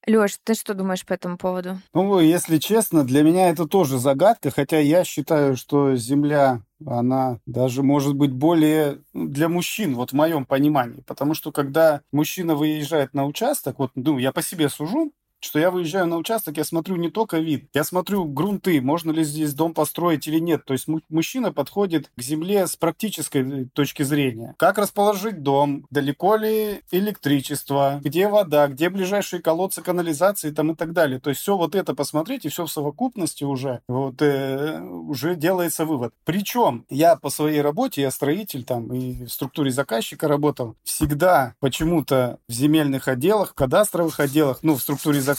Лёш, 0.07 0.39
ты 0.43 0.55
что 0.55 0.75
думаешь 0.75 1.07
по 1.07 1.13
этому 1.13 1.37
поводу? 1.39 1.79
Ну, 1.95 2.19
если 2.19 2.59
честно, 2.59 3.05
для 3.05 3.23
меня 3.23 3.51
это 3.51 3.67
тоже 3.67 3.99
загадка, 3.99 4.51
хотя 4.51 4.79
я 4.79 5.05
считаю, 5.05 5.57
что 5.57 5.95
Земля, 5.95 6.63
она 6.85 7.39
даже 7.47 7.83
может 7.85 8.15
быть 8.15 8.33
более 8.33 8.99
ну, 9.13 9.29
для 9.29 9.49
мужчин, 9.49 9.95
вот 9.95 10.11
в 10.11 10.15
моем 10.15 10.45
понимании. 10.45 11.03
Потому 11.03 11.35
что 11.35 11.53
когда 11.53 12.03
мужчина 12.11 12.57
выезжает 12.57 13.15
на 13.15 13.27
участок, 13.27 13.79
вот, 13.79 13.93
ну, 13.95 14.19
я 14.19 14.33
по 14.33 14.43
себе 14.43 14.69
сужу, 14.69 15.13
что 15.45 15.59
я 15.59 15.71
выезжаю 15.71 16.07
на 16.07 16.17
участок, 16.17 16.57
я 16.57 16.65
смотрю 16.65 16.97
не 16.97 17.11
только 17.11 17.39
вид, 17.39 17.69
я 17.75 17.85
смотрю 17.85 18.25
грунты, 18.25 18.81
можно 18.81 19.11
ли 19.11 19.25
здесь 19.25 19.55
дом 19.55 19.75
построить 19.75 20.27
или 20.29 20.39
нет. 20.39 20.65
То 20.65 20.73
есть 20.73 20.87
мужчина 21.09 21.53
подходит 21.53 22.11
к 22.17 22.23
земле 22.23 22.67
с 22.67 22.77
практической 22.77 23.67
точки 23.67 24.03
зрения. 24.05 24.55
Как 24.57 24.79
расположить 24.79 25.43
дом, 25.43 25.87
далеко 25.91 26.37
ли 26.37 26.83
электричество, 26.91 28.01
где 28.03 28.29
вода, 28.29 28.69
где 28.69 28.89
ближайшие 28.89 29.43
колодцы 29.43 29.83
канализации 29.83 30.51
там 30.51 30.73
и 30.73 30.75
так 30.77 30.93
далее. 30.93 31.19
То 31.19 31.31
есть 31.31 31.43
все 31.43 31.57
вот 31.57 31.75
это 31.75 31.95
посмотреть 31.95 32.45
и 32.45 32.49
все 32.49 32.67
в 32.67 32.71
совокупности 32.71 33.45
уже, 33.45 33.81
вот, 33.89 34.23
э, 34.23 34.81
уже 34.81 35.35
делается 35.35 35.85
вывод. 35.85 36.15
Причем 36.25 36.87
я 36.89 37.17
по 37.17 37.31
своей 37.31 37.61
работе, 37.61 38.03
я 38.03 38.11
строитель 38.11 38.65
там 38.65 38.93
и 38.95 39.25
в 39.25 39.29
структуре 39.29 39.71
заказчика 39.73 40.29
работал, 40.29 40.77
всегда 40.85 41.55
почему-то 41.59 42.39
в 42.49 42.53
земельных 42.53 43.09
отделах, 43.09 43.51
в 43.51 43.55
кадастровых 43.55 44.21
отделах, 44.21 44.61
ну, 44.63 44.77
в 44.77 44.83
структуре 44.83 45.21
заказчика 45.21 45.32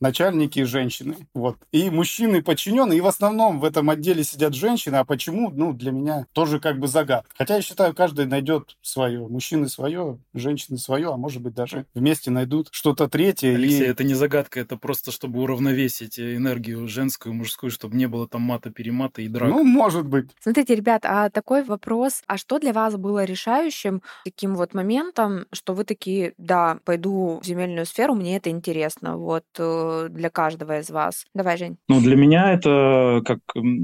начальники 0.00 0.62
женщины. 0.64 1.16
Вот. 1.34 1.56
И 1.72 1.90
мужчины 1.90 2.42
подчиненные, 2.42 2.98
и 2.98 3.00
в 3.00 3.06
основном 3.06 3.60
в 3.60 3.64
этом 3.64 3.90
отделе 3.90 4.24
сидят 4.24 4.54
женщины, 4.54 4.96
а 4.96 5.04
почему, 5.04 5.50
ну, 5.50 5.72
для 5.72 5.92
меня 5.92 6.26
тоже 6.32 6.60
как 6.60 6.78
бы 6.78 6.88
загад. 6.88 7.26
Хотя 7.36 7.56
я 7.56 7.62
считаю, 7.62 7.94
каждый 7.94 8.26
найдет 8.26 8.76
свое. 8.82 9.26
Мужчины 9.26 9.68
свое, 9.68 10.18
женщины 10.34 10.78
свое, 10.78 11.12
а 11.12 11.16
может 11.16 11.42
быть 11.42 11.54
даже 11.54 11.86
вместе 11.94 12.30
найдут 12.30 12.68
что-то 12.70 13.08
третье. 13.08 13.54
Алексей, 13.54 13.84
и... 13.84 13.88
это 13.88 14.04
не 14.04 14.14
загадка, 14.14 14.60
это 14.60 14.76
просто 14.76 15.10
чтобы 15.10 15.40
уравновесить 15.40 16.18
энергию 16.18 16.86
женскую, 16.88 17.34
мужскую, 17.34 17.70
чтобы 17.70 17.96
не 17.96 18.06
было 18.06 18.26
там 18.28 18.42
мата-перемата 18.42 19.22
и 19.22 19.28
драк. 19.28 19.50
Ну, 19.50 19.64
может 19.64 20.06
быть. 20.06 20.30
Смотрите, 20.40 20.74
ребят, 20.74 21.02
а 21.04 21.30
такой 21.30 21.62
вопрос, 21.64 22.22
а 22.26 22.36
что 22.36 22.58
для 22.58 22.72
вас 22.72 22.96
было 22.96 23.24
решающим 23.24 24.02
таким 24.24 24.54
вот 24.54 24.74
моментом, 24.74 25.46
что 25.52 25.74
вы 25.74 25.84
такие, 25.84 26.34
да, 26.38 26.78
пойду 26.84 27.40
в 27.42 27.46
земельную 27.46 27.86
сферу, 27.86 28.14
мне 28.14 28.36
это 28.36 28.50
интересно, 28.50 29.16
вот 29.22 29.44
э, 29.58 30.08
для 30.10 30.30
каждого 30.30 30.78
из 30.78 30.90
вас. 30.90 31.24
Давай, 31.34 31.56
Жень. 31.56 31.78
Ну, 31.88 32.00
для 32.00 32.16
меня 32.16 32.52
это 32.52 33.22
как 33.24 33.40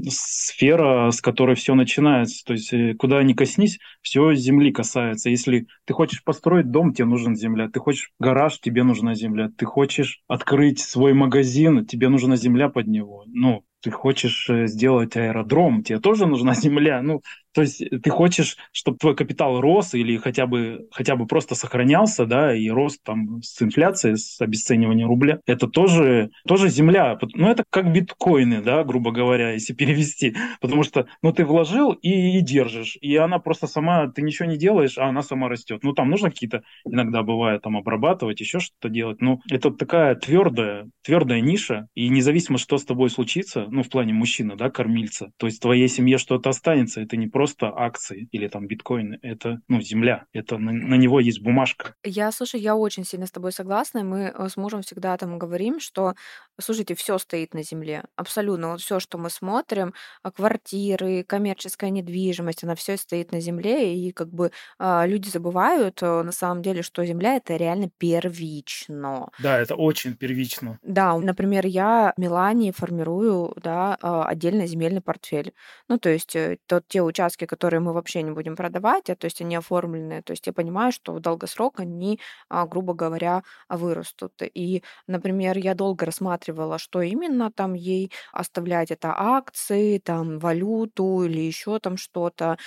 сфера, 0.09 1.11
с 1.11 1.21
которой 1.21 1.55
все 1.55 1.75
начинается. 1.75 2.43
То 2.45 2.53
есть 2.53 2.73
э, 2.73 2.93
куда 2.95 3.23
ни 3.23 3.33
коснись, 3.33 3.79
все 4.01 4.33
земли 4.35 4.71
касается. 4.71 5.29
Если 5.29 5.67
ты 5.85 5.93
хочешь 5.93 6.23
построить 6.23 6.71
дом, 6.71 6.93
тебе 6.93 7.05
нужна 7.05 7.35
земля. 7.35 7.69
Ты 7.69 7.79
хочешь 7.79 8.11
гараж, 8.19 8.59
тебе 8.59 8.83
нужна 8.83 9.15
земля. 9.15 9.49
Ты 9.57 9.65
хочешь 9.65 10.21
открыть 10.27 10.79
свой 10.79 11.13
магазин, 11.13 11.85
тебе 11.85 12.09
нужна 12.09 12.35
земля 12.35 12.69
под 12.69 12.87
него. 12.87 13.23
Ну, 13.27 13.63
ты 13.81 13.91
хочешь 13.91 14.49
э, 14.49 14.67
сделать 14.67 15.15
аэродром, 15.15 15.83
тебе 15.83 15.99
тоже 15.99 16.25
нужна 16.25 16.53
земля. 16.55 17.01
Ну, 17.01 17.21
то 17.53 17.61
есть 17.61 17.83
ты 18.03 18.09
хочешь, 18.09 18.57
чтобы 18.71 18.97
твой 18.97 19.15
капитал 19.15 19.59
рос 19.59 19.93
или 19.93 20.17
хотя 20.17 20.45
бы, 20.45 20.87
хотя 20.91 21.15
бы 21.15 21.25
просто 21.25 21.55
сохранялся, 21.55 22.25
да, 22.25 22.55
и 22.55 22.69
рос 22.69 22.99
там 23.03 23.41
с 23.41 23.61
инфляцией, 23.61 24.17
с 24.17 24.39
обесцениванием 24.39 25.07
рубля. 25.07 25.39
Это 25.45 25.67
тоже, 25.67 26.29
тоже 26.47 26.69
земля. 26.69 27.17
Ну, 27.33 27.49
это 27.49 27.63
как 27.69 27.91
биткоины, 27.91 28.61
да, 28.61 28.83
грубо 28.83 29.11
говоря, 29.11 29.51
если 29.53 29.73
перевести. 29.79 30.35
Потому 30.61 30.83
что, 30.83 31.07
ну, 31.23 31.33
ты 31.33 31.43
вложил 31.43 31.93
и, 31.93 32.37
и 32.37 32.41
держишь. 32.41 32.97
И 33.01 33.15
она 33.15 33.39
просто 33.39 33.67
сама, 33.67 34.07
ты 34.07 34.21
ничего 34.21 34.47
не 34.47 34.57
делаешь, 34.57 34.97
а 34.97 35.07
она 35.07 35.23
сама 35.23 35.49
растет. 35.49 35.83
Ну, 35.83 35.93
там 35.93 36.09
нужно 36.09 36.29
какие-то, 36.29 36.63
иногда 36.85 37.23
бывает, 37.23 37.63
там 37.63 37.77
обрабатывать, 37.77 38.39
еще 38.39 38.59
что-то 38.59 38.89
делать. 38.89 39.21
Ну, 39.21 39.41
это 39.49 39.71
такая 39.71 40.15
твердая, 40.15 40.89
твердая 41.03 41.41
ниша. 41.41 41.87
И 41.95 42.09
независимо, 42.09 42.57
что 42.57 42.77
с 42.77 42.85
тобой 42.85 43.09
случится, 43.09 43.65
ну, 43.69 43.83
в 43.83 43.89
плане 43.89 44.13
мужчины, 44.13 44.55
да, 44.55 44.69
кормильца, 44.69 45.31
то 45.37 45.47
есть 45.47 45.59
в 45.59 45.61
твоей 45.61 45.87
семье 45.87 46.17
что-то 46.17 46.49
останется, 46.49 47.01
это 47.01 47.17
не 47.17 47.27
просто 47.27 47.67
акции 47.75 48.27
или 48.31 48.47
там 48.47 48.67
биткоины, 48.67 49.19
это, 49.21 49.61
ну, 49.67 49.81
земля, 49.81 50.25
это 50.33 50.57
на, 50.57 50.71
на 50.71 50.95
него 50.95 51.19
есть 51.19 51.41
бумажка. 51.41 51.93
Я, 52.03 52.31
слушай, 52.31 52.59
я 52.59 52.75
очень 52.75 53.05
сильно 53.05 53.25
с 53.25 53.31
тобой 53.31 53.51
согласна, 53.51 54.03
мы 54.03 54.33
э, 54.33 54.49
с 54.49 54.57
мужем 54.57 54.81
всегда 54.81 55.17
там 55.17 55.37
говорим, 55.39 55.79
что, 55.79 56.13
слушайте, 56.59 56.95
все 56.95 57.17
стоит 57.17 57.53
на 57.53 57.63
земле, 57.63 58.03
абсолютно, 58.15 58.71
вот 58.71 58.81
все, 58.81 58.99
что 58.99 59.17
мы 59.17 59.29
смотрим, 59.29 59.93
а, 60.23 60.31
квартиры, 60.31 61.23
коммерческая 61.23 61.89
недвижимость, 61.89 62.63
она 62.63 62.75
все 62.75 62.97
стоит 62.97 63.31
на 63.31 63.39
земле, 63.39 63.95
и 63.95 64.11
как 64.11 64.29
бы 64.29 64.51
а, 64.77 65.05
люди 65.05 65.29
забывают 65.29 66.01
э, 66.01 66.23
на 66.23 66.31
самом 66.31 66.61
деле, 66.61 66.81
что 66.81 67.05
земля 67.05 67.35
это 67.35 67.55
реально 67.55 67.89
первично. 67.97 69.29
Да, 69.39 69.59
это 69.59 69.75
очень 69.75 70.15
первично. 70.15 70.79
Да, 70.81 71.17
например, 71.17 71.65
я 71.65 72.13
в 72.15 72.19
Милане 72.19 72.71
формирую, 72.71 73.53
да, 73.59 73.97
а, 74.01 74.25
отдельно 74.25 74.65
земельный 74.67 75.01
портфель. 75.01 75.53
Ну, 75.87 75.97
то 75.99 76.09
есть 76.09 76.35
э, 76.35 76.57
тот, 76.67 76.87
те 76.87 77.01
участки, 77.01 77.45
которые 77.45 77.79
мы 77.79 77.93
вообще 77.93 78.21
не 78.23 78.31
будем 78.31 78.55
продавать, 78.55 79.09
а, 79.09 79.15
то 79.15 79.25
есть 79.25 79.41
они 79.41 79.55
оформлены, 79.55 80.21
то 80.23 80.31
есть 80.31 80.47
я 80.47 80.53
понимаю, 80.53 80.91
что 80.91 81.13
в 81.13 81.19
долгосрок 81.19 81.79
они, 81.79 82.19
а, 82.49 82.65
грубо 82.67 82.93
говоря, 82.93 83.43
вырастут. 83.69 84.33
И, 84.53 84.83
например, 85.07 85.57
я 85.57 85.75
долго 85.75 86.05
рассматривала, 86.05 86.77
что 86.79 87.01
именно 87.01 87.51
там 87.51 87.73
ей 87.73 88.11
оставлять, 88.31 88.91
это 88.91 89.13
акции, 89.17 89.99
там, 89.99 90.39
валюту 90.39 91.23
или 91.23 91.39
еще 91.41 91.79
там 91.79 91.97
что-то, 91.97 92.57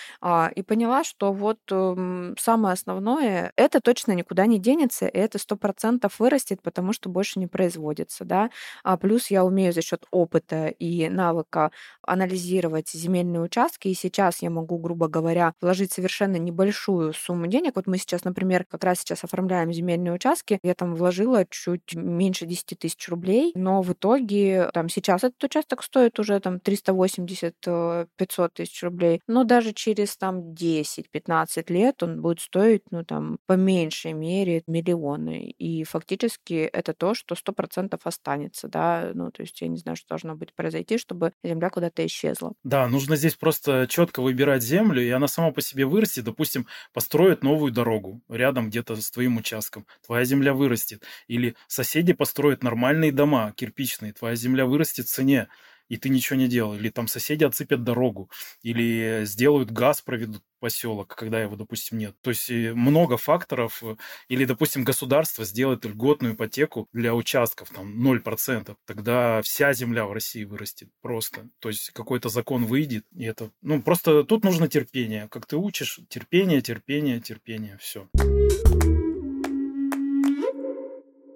и 0.56 0.62
поняла, 0.62 1.04
что 1.04 1.32
вот 1.32 1.58
эм, 1.70 2.34
самое 2.38 2.74
основное, 2.74 3.52
это 3.56 3.80
точно 3.80 4.12
никуда 4.12 4.46
не 4.46 4.58
денется, 4.58 5.06
и 5.06 5.16
это 5.18 5.38
сто 5.38 5.56
процентов 5.56 6.18
вырастет, 6.20 6.62
потому 6.62 6.92
что 6.92 7.08
больше 7.08 7.38
не 7.38 7.46
производится, 7.46 8.24
да. 8.24 8.50
А 8.84 8.96
плюс 8.96 9.30
я 9.30 9.44
умею 9.44 9.72
за 9.72 9.82
счет 9.82 10.04
опыта 10.10 10.68
и 10.82 11.08
навыка 11.08 11.70
анализировать 12.02 12.90
земельные 12.90 13.40
участки, 13.40 13.88
и 13.88 13.94
сейчас 13.94 14.42
я 14.42 14.50
могу, 14.50 14.78
грубо 14.78 15.06
говоря, 15.06 15.54
вложить 15.60 15.92
совершенно 15.92 16.36
небольшую 16.36 17.12
сумму 17.12 17.46
денег. 17.46 17.76
Вот 17.76 17.86
мы 17.86 17.98
сейчас, 17.98 18.24
например, 18.24 18.64
как 18.68 18.82
раз 18.82 18.98
сейчас 18.98 19.22
оформляем 19.22 19.72
земельные 19.72 20.12
участки, 20.12 20.58
я 20.62 20.74
там 20.74 20.94
вложила 20.96 21.44
чуть 21.48 21.94
меньше 21.94 22.46
10 22.46 22.78
тысяч 22.78 23.08
рублей, 23.08 23.52
но 23.54 23.82
в 23.82 23.92
итоге 23.92 24.70
там 24.74 24.88
сейчас 24.88 25.22
этот 25.22 25.42
участок 25.44 25.82
стоит 25.84 26.18
уже 26.18 26.40
там 26.40 26.56
380-500 26.56 27.54
э, 27.66 28.48
тысяч 28.52 28.82
рублей, 28.82 29.20
но 29.28 29.44
даже 29.44 29.72
через 29.72 30.16
там 30.16 30.52
10-15 30.52 31.72
лет 31.72 32.02
он 32.02 32.20
будет 32.20 32.40
стоить, 32.40 32.82
ну 32.90 33.04
там, 33.04 33.38
по 33.46 33.52
меньшей 33.52 34.12
мере 34.14 34.62
миллионы. 34.66 35.54
И 35.58 35.84
фактически 35.84 36.54
это 36.54 36.92
то, 36.92 37.14
что 37.14 37.36
100% 37.36 37.98
останется, 38.04 38.68
да, 38.68 39.12
ну 39.14 39.30
то 39.30 39.42
есть 39.42 39.60
я 39.60 39.68
не 39.68 39.76
знаю, 39.78 39.96
что 39.96 40.08
должно 40.08 40.34
быть 40.34 40.54
произойти, 40.72 40.98
чтобы 40.98 41.32
земля 41.44 41.70
куда-то 41.70 42.04
исчезла. 42.06 42.54
Да, 42.64 42.86
нужно 42.88 43.16
здесь 43.16 43.34
просто 43.34 43.86
четко 43.88 44.22
выбирать 44.22 44.62
землю, 44.62 45.02
и 45.02 45.10
она 45.10 45.28
сама 45.28 45.50
по 45.50 45.60
себе 45.60 45.84
вырастет. 45.84 46.24
Допустим, 46.24 46.66
построят 46.92 47.42
новую 47.42 47.72
дорогу 47.72 48.22
рядом 48.28 48.70
где-то 48.70 48.96
с 48.96 49.10
твоим 49.10 49.36
участком, 49.36 49.86
твоя 50.06 50.24
земля 50.24 50.54
вырастет. 50.54 51.02
Или 51.26 51.56
соседи 51.66 52.12
построят 52.12 52.62
нормальные 52.62 53.12
дома 53.12 53.52
кирпичные, 53.56 54.12
твоя 54.12 54.34
земля 54.36 54.64
вырастет 54.64 55.06
в 55.06 55.10
цене 55.10 55.48
и 55.92 55.98
ты 55.98 56.08
ничего 56.08 56.38
не 56.38 56.48
делал. 56.48 56.74
Или 56.74 56.88
там 56.88 57.06
соседи 57.06 57.44
отсыпят 57.44 57.84
дорогу, 57.84 58.30
или 58.62 59.24
сделают 59.24 59.70
газ, 59.70 60.00
проведут 60.00 60.42
поселок, 60.58 61.14
когда 61.14 61.42
его, 61.42 61.54
допустим, 61.54 61.98
нет. 61.98 62.16
То 62.22 62.30
есть 62.30 62.48
э, 62.50 62.72
много 62.72 63.18
факторов. 63.18 63.82
Э, 63.82 63.96
или, 64.28 64.46
допустим, 64.46 64.84
государство 64.84 65.44
сделает 65.44 65.84
льготную 65.84 66.34
ипотеку 66.34 66.88
для 66.94 67.14
участков, 67.14 67.68
там, 67.68 68.08
0%. 68.08 68.74
Тогда 68.86 69.42
вся 69.42 69.74
земля 69.74 70.06
в 70.06 70.12
России 70.12 70.44
вырастет 70.44 70.88
просто. 71.02 71.50
То 71.58 71.68
есть 71.68 71.90
какой-то 71.90 72.30
закон 72.30 72.64
выйдет, 72.64 73.04
и 73.14 73.24
это... 73.24 73.50
Ну, 73.60 73.82
просто 73.82 74.24
тут 74.24 74.44
нужно 74.44 74.68
терпение. 74.68 75.28
Как 75.28 75.44
ты 75.44 75.58
учишь, 75.58 76.00
терпение, 76.08 76.62
терпение, 76.62 77.20
терпение, 77.20 77.76
все. 77.78 78.08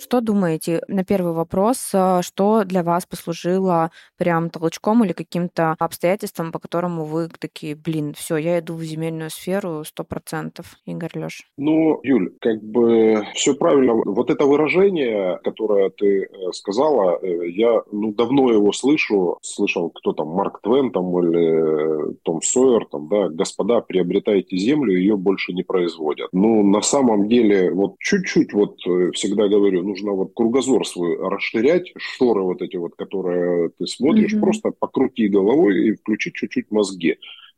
Что 0.06 0.20
думаете 0.20 0.82
на 0.86 1.04
первый 1.04 1.32
вопрос, 1.32 1.90
э, 1.92 2.20
что 2.22 2.62
для 2.62 2.84
вас 2.84 3.04
послужило 3.06 3.90
прям 4.16 4.50
толчком 4.50 5.02
или 5.04 5.12
каким-то 5.12 5.74
обстоятельством, 5.80 6.52
по 6.52 6.60
которому 6.60 7.04
вы 7.04 7.28
такие, 7.40 7.74
блин, 7.74 8.14
все, 8.16 8.36
я 8.36 8.60
иду 8.60 8.74
в 8.74 8.84
земельную 8.84 9.30
сферу 9.30 9.82
сто 9.82 10.04
процентов, 10.04 10.76
Игорь 10.86 11.10
Леш? 11.16 11.42
Ну, 11.56 11.98
Юль, 12.04 12.32
как 12.40 12.62
бы 12.62 13.26
все 13.34 13.54
правильно. 13.54 13.94
Вот 13.94 14.30
это 14.30 14.44
выражение, 14.44 15.40
которое 15.42 15.90
ты 15.90 16.22
э, 16.22 16.52
сказала, 16.52 17.18
э, 17.20 17.48
я 17.50 17.82
ну, 17.90 18.12
давно 18.12 18.52
его 18.52 18.70
слышу, 18.70 19.38
слышал, 19.42 19.90
кто 19.90 20.12
там, 20.12 20.28
Марк 20.28 20.60
Твен 20.62 20.92
там 20.92 21.18
или 21.18 22.14
Том 22.22 22.42
Сойер, 22.42 22.86
там, 22.86 23.08
да, 23.08 23.28
господа, 23.28 23.80
приобретайте 23.80 24.56
землю, 24.56 24.96
ее 24.96 25.16
больше 25.16 25.52
не 25.52 25.64
производят. 25.64 26.28
Ну, 26.30 26.62
на 26.62 26.80
самом 26.80 27.26
деле, 27.26 27.72
вот 27.72 27.96
чуть-чуть 27.98 28.52
вот 28.52 28.76
всегда 29.12 29.48
говорю, 29.48 29.82
нужно 29.96 30.12
вот 30.12 30.32
кругозор 30.34 30.86
свой 30.86 31.16
расширять, 31.16 31.92
шторы 31.96 32.42
вот 32.42 32.62
эти 32.62 32.76
вот, 32.76 32.94
которые 32.96 33.70
ты 33.78 33.86
смотришь, 33.86 34.34
mm-hmm. 34.34 34.40
просто 34.40 34.70
покрути 34.78 35.28
головой 35.28 35.88
и 35.88 35.94
включи 35.94 36.32
чуть-чуть 36.32 36.70
мозги. 36.70 37.16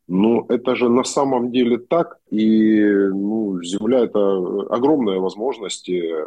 Но 0.09 0.47
это 0.49 0.75
же 0.75 0.88
на 0.88 1.05
самом 1.05 1.53
деле 1.53 1.77
так, 1.79 2.19
и 2.31 2.83
ну, 2.83 3.62
земля– 3.62 4.00
это 4.05 4.21
огромная 4.71 5.19
возможность. 5.19 5.87
И, 5.88 6.00
э, 6.00 6.27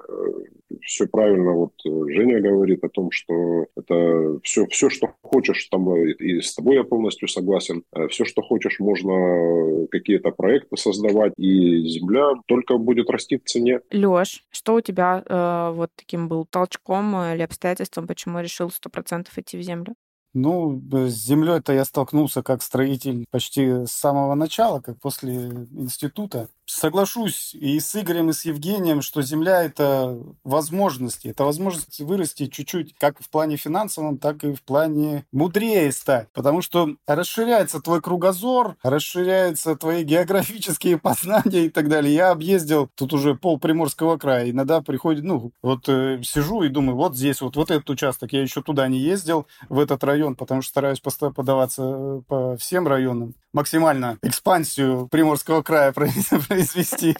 все 0.81 1.07
правильно 1.07 1.51
вот 1.53 1.73
Женя 1.83 2.39
говорит 2.39 2.83
о 2.83 2.89
том, 2.89 3.09
что 3.11 3.65
это 3.75 4.39
все, 4.43 4.67
все, 4.67 4.89
что 4.89 5.09
хочешь, 5.23 5.67
там 5.69 5.95
и 5.95 6.41
с 6.41 6.53
тобой 6.53 6.75
я 6.75 6.83
полностью 6.83 7.27
согласен, 7.27 7.83
все, 8.09 8.25
что 8.25 8.41
хочешь, 8.41 8.79
можно 8.79 9.87
какие-то 9.87 10.31
проекты 10.31 10.77
создавать, 10.77 11.33
и 11.37 11.83
земля 11.87 12.33
только 12.45 12.77
будет 12.77 13.09
расти 13.09 13.37
в 13.37 13.43
цене. 13.43 13.81
Лёш, 13.89 14.43
что 14.51 14.75
у 14.75 14.81
тебя 14.81 15.23
э, 15.25 15.71
вот 15.75 15.89
таким 15.95 16.27
был 16.27 16.45
толчком 16.45 17.15
или 17.33 17.41
обстоятельством, 17.41 18.07
почему 18.07 18.39
решил 18.39 18.69
сто 18.69 18.89
процентов 18.89 19.37
идти 19.37 19.57
в 19.57 19.61
землю? 19.61 19.95
Ну, 20.33 20.81
с 20.91 21.13
землей-то 21.13 21.73
я 21.73 21.83
столкнулся 21.83 22.41
как 22.41 22.61
строитель 22.61 23.25
почти 23.31 23.85
с 23.85 23.91
самого 23.91 24.33
начала, 24.35 24.79
как 24.79 24.97
после 24.99 25.35
института 25.35 26.47
соглашусь 26.71 27.53
и 27.53 27.79
с 27.79 27.95
Игорем, 27.95 28.29
и 28.29 28.33
с 28.33 28.45
Евгением, 28.45 29.01
что 29.01 29.21
Земля– 29.21 29.63
это 29.63 30.17
возможности. 30.43 31.27
Это 31.27 31.43
возможность 31.43 31.99
вырасти 31.99 32.47
чуть-чуть 32.47 32.95
как 32.97 33.21
в 33.21 33.29
плане 33.29 33.57
финансовом, 33.57 34.17
так 34.17 34.43
и 34.43 34.53
в 34.53 34.63
плане 34.63 35.25
мудрее 35.31 35.91
стать. 35.91 36.29
Потому 36.33 36.61
что 36.61 36.95
расширяется 37.07 37.81
твой 37.81 38.01
кругозор, 38.01 38.75
расширяются 38.83 39.75
твои 39.75 40.03
географические 40.03 40.97
познания 40.99 41.65
и 41.65 41.69
так 41.69 41.89
далее. 41.89 42.13
Я 42.13 42.31
объездил 42.31 42.89
тут 42.95 43.13
уже 43.13 43.35
пол 43.35 43.59
Приморского 43.59 44.17
края. 44.17 44.49
Иногда 44.49 44.81
приходит, 44.81 45.23
ну, 45.23 45.51
вот 45.61 45.87
э, 45.89 46.21
сижу 46.23 46.63
и 46.63 46.69
думаю, 46.69 46.95
вот 46.95 47.15
здесь, 47.15 47.41
вот, 47.41 47.55
вот 47.55 47.71
этот 47.71 47.89
участок. 47.89 48.33
Я 48.33 48.41
еще 48.41 48.61
туда 48.61 48.87
не 48.87 48.99
ездил, 48.99 49.47
в 49.69 49.79
этот 49.79 50.03
район, 50.03 50.35
потому 50.35 50.61
что 50.61 50.69
стараюсь 50.69 50.99
подаваться 50.99 51.83
э, 51.83 52.21
по 52.27 52.57
всем 52.57 52.87
районам. 52.87 53.35
Максимально 53.53 54.17
экспансию 54.21 55.07
Приморского 55.07 55.61
края 55.61 55.91
произвести. 55.93 57.15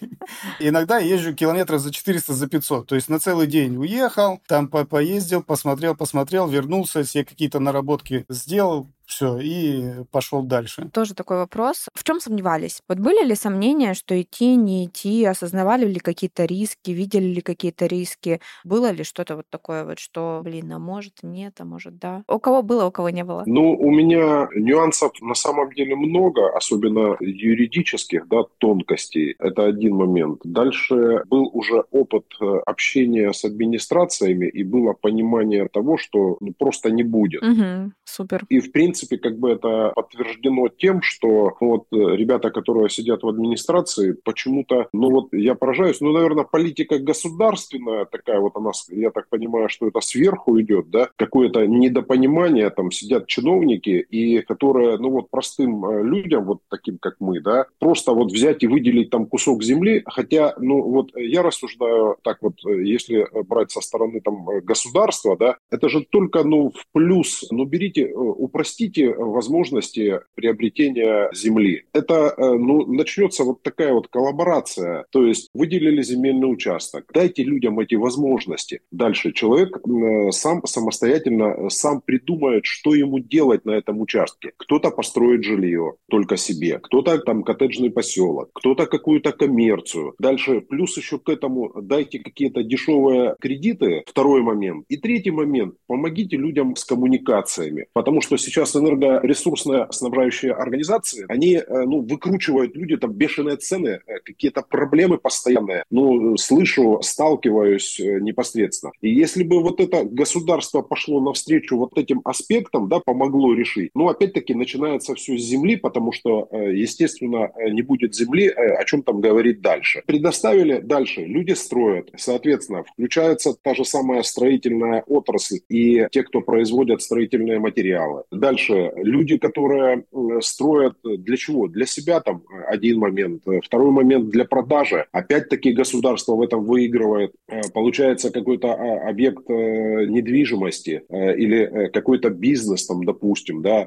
Иногда 0.58 0.98
езжу 0.98 1.34
километров 1.34 1.80
за 1.80 1.92
400, 1.92 2.32
за 2.32 2.48
500. 2.48 2.86
То 2.86 2.94
есть 2.94 3.08
на 3.08 3.18
целый 3.18 3.46
день 3.46 3.76
уехал, 3.76 4.40
там 4.46 4.68
по 4.68 4.84
поездил, 4.84 5.42
посмотрел, 5.42 5.94
посмотрел, 5.94 6.48
вернулся, 6.48 7.02
все 7.02 7.24
какие-то 7.24 7.60
наработки 7.60 8.24
сделал, 8.28 8.88
все, 9.12 9.38
и 9.38 10.04
пошел 10.10 10.42
дальше. 10.42 10.88
Тоже 10.92 11.14
такой 11.14 11.36
вопрос. 11.36 11.88
В 11.94 12.02
чем 12.04 12.20
сомневались? 12.20 12.80
Вот 12.88 12.98
были 12.98 13.24
ли 13.24 13.34
сомнения, 13.34 13.94
что 13.94 14.20
идти, 14.20 14.56
не 14.56 14.86
идти, 14.86 15.24
осознавали 15.24 15.86
ли 15.86 16.00
какие-то 16.00 16.44
риски, 16.44 16.90
видели 16.90 17.26
ли 17.26 17.40
какие-то 17.40 17.86
риски? 17.86 18.40
Было 18.64 18.90
ли 18.90 19.04
что-то 19.04 19.36
вот 19.36 19.46
такое 19.50 19.84
вот, 19.84 19.98
что, 19.98 20.40
блин, 20.42 20.72
а 20.72 20.78
может 20.78 21.18
нет, 21.22 21.54
а 21.58 21.64
может 21.64 21.98
да? 21.98 22.22
У 22.26 22.38
кого 22.38 22.62
было, 22.62 22.86
у 22.86 22.90
кого 22.90 23.10
не 23.10 23.24
было? 23.24 23.42
Ну, 23.46 23.72
у 23.72 23.90
меня 23.90 24.48
нюансов 24.54 25.12
на 25.20 25.34
самом 25.34 25.70
деле 25.72 25.94
много, 25.94 26.56
особенно 26.56 27.16
юридических, 27.20 28.26
да, 28.28 28.44
тонкостей. 28.58 29.36
Это 29.38 29.66
один 29.66 29.94
момент. 29.96 30.40
Дальше 30.44 31.22
был 31.26 31.50
уже 31.52 31.84
опыт 31.90 32.24
э, 32.40 32.44
общения 32.66 33.32
с 33.32 33.44
администрациями, 33.44 34.46
и 34.46 34.62
было 34.64 34.94
понимание 34.94 35.68
того, 35.68 35.98
что 35.98 36.38
ну, 36.40 36.54
просто 36.58 36.90
не 36.90 37.02
будет. 37.02 37.42
Угу, 37.42 37.92
супер. 38.04 38.44
И, 38.48 38.60
в 38.60 38.72
принципе, 38.72 39.01
принципе, 39.02 39.18
как 39.18 39.38
бы 39.38 39.50
это 39.50 39.92
подтверждено 39.94 40.68
тем, 40.68 41.02
что 41.02 41.56
вот 41.60 41.86
э, 41.92 41.96
ребята, 41.96 42.50
которые 42.50 42.88
сидят 42.88 43.22
в 43.22 43.28
администрации, 43.28 44.12
почему-то, 44.12 44.88
ну 44.92 45.10
вот 45.10 45.28
я 45.32 45.54
поражаюсь, 45.54 46.00
ну, 46.00 46.12
наверное, 46.12 46.44
политика 46.44 46.98
государственная 46.98 48.04
такая 48.04 48.40
вот 48.40 48.56
она, 48.56 48.70
я 48.88 49.10
так 49.10 49.28
понимаю, 49.28 49.68
что 49.68 49.88
это 49.88 50.00
сверху 50.00 50.60
идет, 50.60 50.90
да, 50.90 51.08
какое-то 51.16 51.66
недопонимание, 51.66 52.70
там 52.70 52.90
сидят 52.90 53.26
чиновники, 53.26 54.04
и 54.10 54.42
которые, 54.42 54.98
ну 54.98 55.10
вот 55.10 55.30
простым 55.30 55.84
э, 55.84 56.02
людям, 56.02 56.44
вот 56.44 56.60
таким, 56.68 56.98
как 56.98 57.16
мы, 57.20 57.40
да, 57.40 57.66
просто 57.78 58.12
вот 58.12 58.32
взять 58.32 58.62
и 58.62 58.68
выделить 58.68 59.10
там 59.10 59.26
кусок 59.26 59.62
земли, 59.62 60.02
хотя, 60.06 60.54
ну 60.58 60.82
вот 60.82 61.10
я 61.16 61.42
рассуждаю 61.42 62.16
так 62.22 62.38
вот, 62.40 62.54
э, 62.66 62.84
если 62.84 63.26
брать 63.44 63.70
со 63.70 63.80
стороны 63.80 64.20
там 64.20 64.44
государства, 64.62 65.36
да, 65.36 65.56
это 65.70 65.88
же 65.88 66.04
только, 66.08 66.44
ну, 66.44 66.70
в 66.70 66.84
плюс, 66.92 67.44
ну, 67.50 67.64
берите, 67.64 68.12
упростите 68.14 68.91
упростите 68.92 69.14
возможности 69.14 70.20
приобретения 70.34 71.30
земли. 71.32 71.84
Это 71.92 72.34
э, 72.36 72.52
ну, 72.54 72.86
начнется 72.86 73.44
вот 73.44 73.62
такая 73.62 73.92
вот 73.92 74.08
коллаборация. 74.08 75.04
То 75.10 75.26
есть 75.26 75.48
выделили 75.54 76.02
земельный 76.02 76.52
участок, 76.52 77.10
дайте 77.12 77.44
людям 77.44 77.78
эти 77.80 77.94
возможности. 77.94 78.80
Дальше 78.90 79.32
человек 79.32 79.78
э, 79.78 80.30
сам 80.32 80.64
самостоятельно 80.66 81.44
э, 81.44 81.70
сам 81.70 82.00
придумает, 82.00 82.64
что 82.64 82.94
ему 82.94 83.18
делать 83.18 83.64
на 83.64 83.72
этом 83.72 84.00
участке. 84.00 84.52
Кто-то 84.56 84.90
построит 84.90 85.44
жилье 85.44 85.94
только 86.10 86.36
себе, 86.36 86.78
кто-то 86.78 87.18
там 87.18 87.42
коттеджный 87.42 87.90
поселок, 87.90 88.50
кто-то 88.52 88.86
какую-то 88.86 89.32
коммерцию. 89.32 90.14
Дальше 90.18 90.60
плюс 90.60 90.96
еще 90.96 91.18
к 91.18 91.28
этому 91.28 91.72
дайте 91.82 92.18
какие-то 92.18 92.62
дешевые 92.62 93.34
кредиты. 93.40 94.02
Второй 94.06 94.42
момент. 94.42 94.84
И 94.88 94.96
третий 94.96 95.30
момент. 95.30 95.74
Помогите 95.86 96.36
людям 96.36 96.76
с 96.76 96.84
коммуникациями. 96.84 97.86
Потому 97.92 98.20
что 98.20 98.36
сейчас 98.36 98.74
энергоресурсные 98.82 99.86
снабжающие 99.90 100.52
организации, 100.52 101.24
они 101.28 101.56
э, 101.56 101.64
ну, 101.68 102.02
выкручивают 102.02 102.76
люди, 102.76 102.96
там 102.96 103.12
бешеные 103.12 103.56
цены, 103.56 104.00
э, 104.06 104.18
какие-то 104.24 104.62
проблемы 104.62 105.18
постоянные. 105.18 105.84
Ну, 105.90 106.36
слышу, 106.36 107.00
сталкиваюсь 107.02 108.00
э, 108.00 108.20
непосредственно. 108.20 108.92
И 109.00 109.10
если 109.10 109.44
бы 109.44 109.62
вот 109.62 109.80
это 109.80 110.04
государство 110.04 110.82
пошло 110.82 111.20
навстречу 111.20 111.76
вот 111.76 111.96
этим 111.96 112.20
аспектам, 112.24 112.88
да, 112.88 113.00
помогло 113.00 113.54
решить, 113.54 113.90
ну, 113.94 114.08
опять-таки, 114.08 114.54
начинается 114.54 115.14
все 115.14 115.38
с 115.38 115.42
земли, 115.42 115.76
потому 115.76 116.12
что, 116.12 116.48
естественно, 116.52 117.50
не 117.70 117.82
будет 117.82 118.14
земли, 118.14 118.48
о 118.48 118.84
чем 118.84 119.02
там 119.02 119.20
говорить 119.20 119.60
дальше. 119.60 120.02
Предоставили 120.06 120.80
дальше, 120.80 121.22
люди 121.22 121.52
строят, 121.52 122.10
соответственно, 122.16 122.84
включается 122.84 123.54
та 123.60 123.74
же 123.74 123.84
самая 123.84 124.22
строительная 124.22 125.02
отрасль 125.06 125.60
и 125.68 126.06
те, 126.10 126.22
кто 126.22 126.40
производят 126.40 127.02
строительные 127.02 127.58
материалы. 127.58 128.24
Дальше 128.30 128.71
Дальше 128.72 128.92
люди, 128.96 129.38
которые 129.38 130.04
строят 130.40 130.94
для 131.02 131.36
чего? 131.36 131.68
Для 131.68 131.86
себя 131.86 132.20
там 132.20 132.42
один 132.68 132.98
момент. 132.98 133.42
Второй 133.62 133.90
момент 133.90 134.30
для 134.30 134.44
продажи. 134.44 135.06
Опять-таки 135.12 135.72
государство 135.72 136.34
в 136.34 136.42
этом 136.42 136.64
выигрывает. 136.64 137.32
Э, 137.48 137.60
получается 137.72 138.30
какой-то 138.30 138.72
а, 138.72 139.08
объект 139.08 139.48
э, 139.48 140.06
недвижимости 140.06 141.02
э, 141.08 141.36
или 141.36 141.90
какой-то 141.92 142.30
бизнес 142.30 142.86
там, 142.86 143.04
допустим, 143.04 143.62
да, 143.62 143.86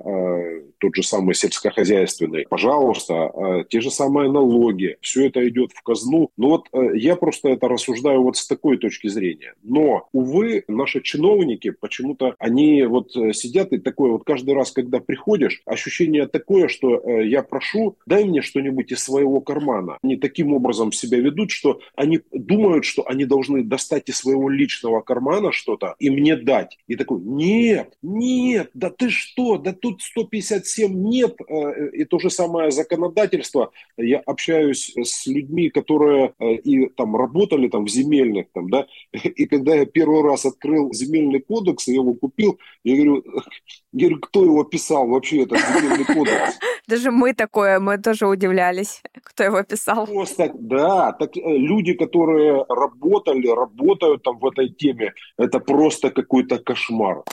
тот 0.79 0.95
же 0.95 1.03
самый 1.03 1.35
сельскохозяйственный. 1.35 2.45
Пожалуйста, 2.49 3.65
те 3.69 3.81
же 3.81 3.89
самые 3.89 4.31
налоги. 4.31 4.97
Все 5.01 5.27
это 5.27 5.47
идет 5.47 5.71
в 5.73 5.81
казну. 5.81 6.29
Ну 6.37 6.49
вот 6.49 6.67
я 6.93 7.15
просто 7.15 7.49
это 7.49 7.67
рассуждаю 7.67 8.21
вот 8.21 8.37
с 8.37 8.47
такой 8.47 8.77
точки 8.77 9.07
зрения. 9.07 9.53
Но, 9.63 10.07
увы, 10.11 10.63
наши 10.67 11.01
чиновники 11.01 11.71
почему-то, 11.71 12.35
они 12.39 12.83
вот 12.83 13.11
сидят 13.11 13.73
и 13.73 13.77
такой 13.77 14.11
вот 14.11 14.23
каждый 14.25 14.53
раз, 14.53 14.71
когда 14.75 14.99
приходишь, 14.99 15.61
ощущение 15.65 16.27
такое, 16.27 16.67
что 16.67 16.99
э, 16.99 17.27
я 17.27 17.41
прошу, 17.41 17.97
дай 18.05 18.25
мне 18.25 18.41
что-нибудь 18.41 18.91
из 18.91 19.03
своего 19.03 19.41
кармана. 19.41 19.97
Они 20.03 20.17
таким 20.17 20.53
образом 20.53 20.91
себя 20.91 21.19
ведут, 21.19 21.51
что 21.51 21.79
они 21.95 22.21
думают, 22.31 22.85
что 22.85 23.07
они 23.07 23.25
должны 23.25 23.63
достать 23.63 24.09
из 24.09 24.17
своего 24.17 24.49
личного 24.49 25.01
кармана 25.01 25.51
что-то 25.51 25.95
и 25.99 26.09
мне 26.09 26.35
дать. 26.35 26.77
И 26.88 26.95
такой, 26.95 27.21
нет, 27.21 27.97
нет, 28.01 28.69
да 28.73 28.89
ты 28.89 29.09
что, 29.09 29.57
да 29.57 29.73
тут 29.73 30.01
157 30.01 30.93
нет. 30.93 31.38
Э, 31.47 31.89
и 31.91 32.05
то 32.05 32.19
же 32.19 32.29
самое 32.29 32.71
законодательство. 32.71 33.71
Я 33.97 34.19
общаюсь 34.19 34.93
с 34.95 35.25
людьми, 35.25 35.69
которые 35.69 36.33
э, 36.39 36.55
и 36.55 36.88
там 36.89 37.15
работали 37.15 37.69
там 37.69 37.85
в 37.85 37.89
земельных, 37.89 38.47
там, 38.53 38.69
да, 38.69 38.88
и 39.11 39.45
когда 39.45 39.75
я 39.75 39.85
первый 39.85 40.21
раз 40.21 40.45
открыл 40.45 40.93
земельный 40.93 41.39
кодекс, 41.39 41.88
я 41.88 41.95
его 41.95 42.13
купил, 42.13 42.59
я 42.83 42.95
говорю, 42.95 43.23
я 43.93 44.07
говорю, 44.07 44.19
кто 44.19 44.43
его 44.43 44.63
писал 44.65 45.08
вообще, 45.08 45.43
этот 45.43 45.60
земельный 45.60 46.06
кодекс? 46.06 46.60
Даже 46.88 47.12
мы 47.12 47.34
такое, 47.34 47.80
мы 47.80 47.97
тоже 47.97 48.28
удивлялись, 48.28 49.01
кто 49.23 49.43
его 49.43 49.63
писал. 49.63 50.06
Просто, 50.06 50.51
да, 50.54 51.12
так 51.13 51.38
э, 51.38 51.41
люди, 51.41 51.93
которые 51.93 52.65
работали, 52.69 53.47
работают 53.47 54.23
там 54.23 54.38
в 54.39 54.45
этой 54.45 54.69
теме, 54.69 55.13
это 55.38 55.60
просто 55.60 56.12
какой-то 56.12 56.58
кошмар. 56.60 57.23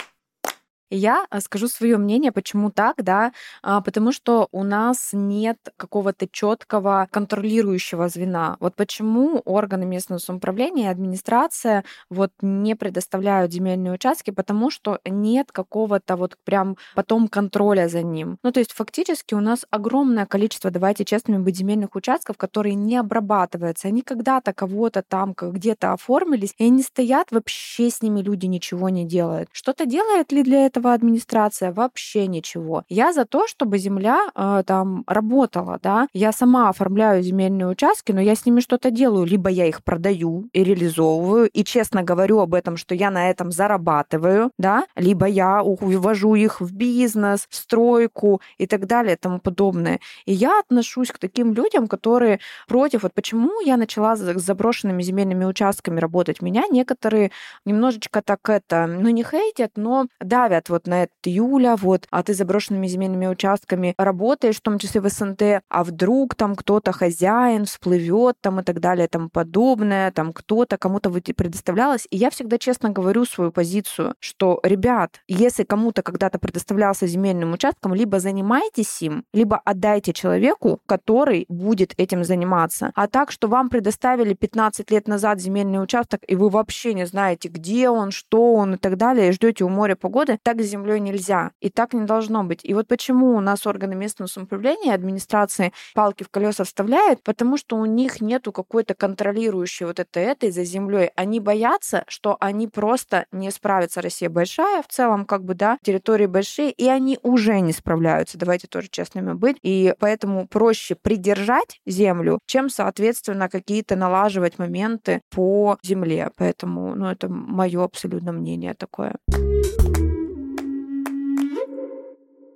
Я 0.95 1.27
э, 1.31 1.41
скажу 1.41 1.69
свое 1.69 1.97
мнение, 1.97 2.33
почему 2.33 2.71
так, 2.71 3.03
да, 3.03 3.33
а, 3.63 3.81
потому 3.81 4.13
что 4.13 4.49
у 4.53 4.63
нас 4.63 5.09
нет 5.13 5.57
какого-то 5.79 6.29
четкого 6.31 7.09
контролирующего 7.11 8.11
звена. 8.11 8.59
Вот 8.61 8.77
почему 8.77 9.41
органы 9.47 9.87
местного 9.87 10.19
самоуправления 10.19 10.89
и 10.89 10.93
администрация 10.93 11.85
вот 12.11 12.31
не 12.43 12.77
предоставляют 12.77 13.53
земельные 13.53 13.95
участки, 13.95 14.31
потому 14.33 14.71
что 14.71 15.01
нет 15.07 15.51
какого-то 15.51 16.17
вот 16.17 16.37
прям 16.45 16.77
потом 16.95 17.29
контроля 17.29 17.89
за 17.89 18.03
ним. 18.03 18.37
Ну, 18.43 18.53
то 18.53 18.61
есть 18.61 18.73
фактически 18.73 19.33
у 19.33 19.41
нас 19.41 19.65
огромное 19.71 20.27
количество, 20.27 20.71
давайте 20.71 21.07
честными 21.07 21.39
быть, 21.39 21.57
земельных 21.57 21.95
участков, 21.95 22.37
которые 22.37 22.75
не 22.75 22.99
обрабатываются. 22.99 23.89
Они 23.89 24.03
когда-то 24.03 24.53
кого-то 24.53 25.03
там 25.03 25.35
где-то 25.41 25.95
оформились, 25.95 26.55
и 26.59 26.67
они 26.67 26.83
стоят, 26.83 27.31
вообще 27.31 27.89
с 27.89 28.03
ними 28.03 28.21
люди 28.21 28.45
ничего 28.45 28.91
не 28.91 29.07
делают. 29.07 29.49
Что-то 29.53 29.87
делает 29.87 30.33
ли 30.33 30.43
для 30.43 30.67
этого 30.67 30.82
этого 30.83 30.95
администрация, 30.95 31.73
вообще 31.73 32.27
ничего. 32.27 32.85
Я 32.89 33.13
за 33.13 33.25
то, 33.25 33.47
чтобы 33.47 33.79
земля 33.79 34.19
э, 34.35 34.63
там 34.67 35.05
работала, 35.07 35.79
да. 35.83 36.09
Я 36.13 36.33
сама 36.33 36.69
оформляю 36.69 37.23
земельные 37.23 37.69
участки, 37.69 38.13
но 38.13 38.21
я 38.21 38.35
с 38.35 38.45
ними 38.47 38.61
что-то 38.61 38.91
делаю. 38.91 39.25
Либо 39.25 39.49
я 39.49 39.67
их 39.67 39.85
продаю 39.85 40.49
и 40.53 40.65
реализовываю, 40.65 41.49
и 41.49 41.65
честно 41.65 42.03
говорю 42.03 42.41
об 42.41 42.55
этом, 42.55 42.77
что 42.77 42.95
я 42.95 43.11
на 43.11 43.31
этом 43.31 43.53
зарабатываю, 43.53 44.51
да, 44.59 44.85
либо 44.97 45.27
я 45.27 45.63
увожу 45.63 46.35
их 46.35 46.61
в 46.61 46.73
бизнес, 46.75 47.47
в 47.49 47.55
стройку 47.55 48.41
и 48.59 48.67
так 48.67 48.87
далее 48.87 49.15
и 49.15 49.19
тому 49.19 49.39
подобное. 49.39 50.01
И 50.27 50.33
я 50.33 50.59
отношусь 50.61 51.13
к 51.13 51.19
таким 51.19 51.55
людям, 51.55 51.87
которые 51.87 52.41
против. 52.69 53.03
Вот 53.03 53.15
почему 53.15 53.61
я 53.61 53.77
начала 53.77 54.17
с 54.17 54.21
заброшенными 54.21 55.03
земельными 55.03 55.45
участками 55.45 56.01
работать. 56.01 56.43
Меня 56.43 56.65
некоторые 56.71 57.31
немножечко 57.65 58.21
так 58.23 58.49
это, 58.49 58.87
ну 58.87 59.11
не 59.11 59.23
хейтят, 59.23 59.73
но 59.77 60.07
давят 60.21 60.72
вот 60.73 60.87
на 60.87 61.05
это 61.05 61.13
Юля, 61.27 61.77
вот, 61.77 62.07
а 62.11 62.23
ты 62.23 62.35
заброшенными 62.35 62.87
земельными 62.87 63.27
участками 63.27 63.95
работаешь, 63.97 64.57
в 64.57 64.61
том 64.63 64.79
числе 64.79 65.01
в 65.01 65.09
СНТ, 65.09 65.63
а 65.69 65.85
вдруг 65.85 66.35
там 66.35 66.57
кто-то 66.57 66.93
хозяин 66.93 67.65
всплывет 67.65 68.37
там 68.41 68.61
и 68.61 68.63
так 68.65 68.81
далее, 68.81 69.07
там 69.07 69.31
подобное, 69.31 70.11
там 70.11 70.33
кто-то 70.33 70.77
кому-то 70.79 71.11
предоставлялось. 71.11 72.07
И 72.11 72.17
я 72.17 72.31
всегда 72.31 72.59
честно 72.59 72.91
говорю 72.91 73.25
свою 73.25 73.53
позицию, 73.53 74.15
что, 74.19 74.59
ребят, 74.63 75.21
если 75.29 75.65
кому-то 75.65 76.03
когда-то 76.03 76.39
предоставлялся 76.39 77.07
земельным 77.07 77.53
участком, 77.53 77.95
либо 77.95 78.19
занимайтесь 78.19 79.03
им, 79.03 79.25
либо 79.33 79.61
отдайте 79.65 80.13
человеку, 80.13 80.81
который 80.87 81.47
будет 81.49 81.95
этим 81.99 82.25
заниматься. 82.25 82.91
А 82.95 83.07
так, 83.07 83.31
что 83.31 83.49
вам 83.49 83.69
предоставили 83.69 84.35
15 84.35 84.91
лет 84.91 85.07
назад 85.09 85.41
земельный 85.41 85.83
участок, 85.83 86.21
и 86.27 86.35
вы 86.35 86.49
вообще 86.49 86.95
не 86.95 87.07
знаете, 87.07 87.49
где 87.49 87.89
он, 87.89 88.11
что 88.11 88.55
он 88.55 88.75
и 88.75 88.79
так 88.79 88.97
далее, 88.97 89.29
и 89.29 89.33
ждете 89.33 89.65
у 89.65 89.69
моря 89.69 89.97
погоды, 89.97 90.39
так 90.43 90.52
с 90.61 90.67
землей 90.67 91.01
нельзя. 91.01 91.53
И 91.61 91.71
так 91.71 91.95
не 91.95 92.05
должно 92.05 92.45
быть. 92.45 92.61
И 92.65 92.75
вот 92.75 92.89
почему 92.89 93.37
у 93.37 93.41
нас 93.41 93.67
органы 93.67 93.95
местного 93.95 94.29
самоуправления, 94.29 94.95
администрации 94.95 95.73
палки 95.95 96.25
в 96.25 96.29
колеса 96.29 96.65
вставляют, 96.65 97.23
потому 97.23 97.57
что 97.57 97.77
у 97.77 97.87
них 97.87 98.21
нету 98.21 98.53
какой-то 98.53 98.95
контролирующей 98.95 99.87
вот 99.87 100.01
это 100.01 100.21
этой 100.21 100.51
за 100.51 100.65
землей. 100.65 101.11
Они 101.17 101.41
боятся, 101.41 102.05
что 102.09 102.37
они 102.41 102.69
просто 102.69 103.27
не 103.33 103.51
справятся. 103.51 104.03
Россия 104.03 104.29
большая 104.29 104.83
в 104.83 104.89
целом, 104.89 105.25
как 105.25 105.45
бы, 105.45 105.55
да, 105.55 105.79
территории 105.83 106.27
большие, 106.27 106.71
и 106.71 106.89
они 106.89 107.19
уже 107.23 107.61
не 107.61 107.73
справляются. 107.73 108.39
Давайте 108.39 108.67
тоже 108.67 108.89
честными 108.91 109.33
быть. 109.33 109.57
И 109.63 109.95
поэтому 109.99 110.47
проще 110.47 110.95
придержать 110.95 111.81
землю, 111.87 112.39
чем, 112.47 112.69
соответственно, 112.69 113.49
какие-то 113.49 113.97
налаживать 113.97 114.59
моменты 114.59 115.23
по 115.31 115.79
земле. 115.83 116.31
Поэтому, 116.37 116.95
ну, 116.95 117.07
это 117.07 117.29
мое 117.29 117.83
абсолютно 117.85 118.33
мнение 118.33 118.75
такое. 118.75 119.17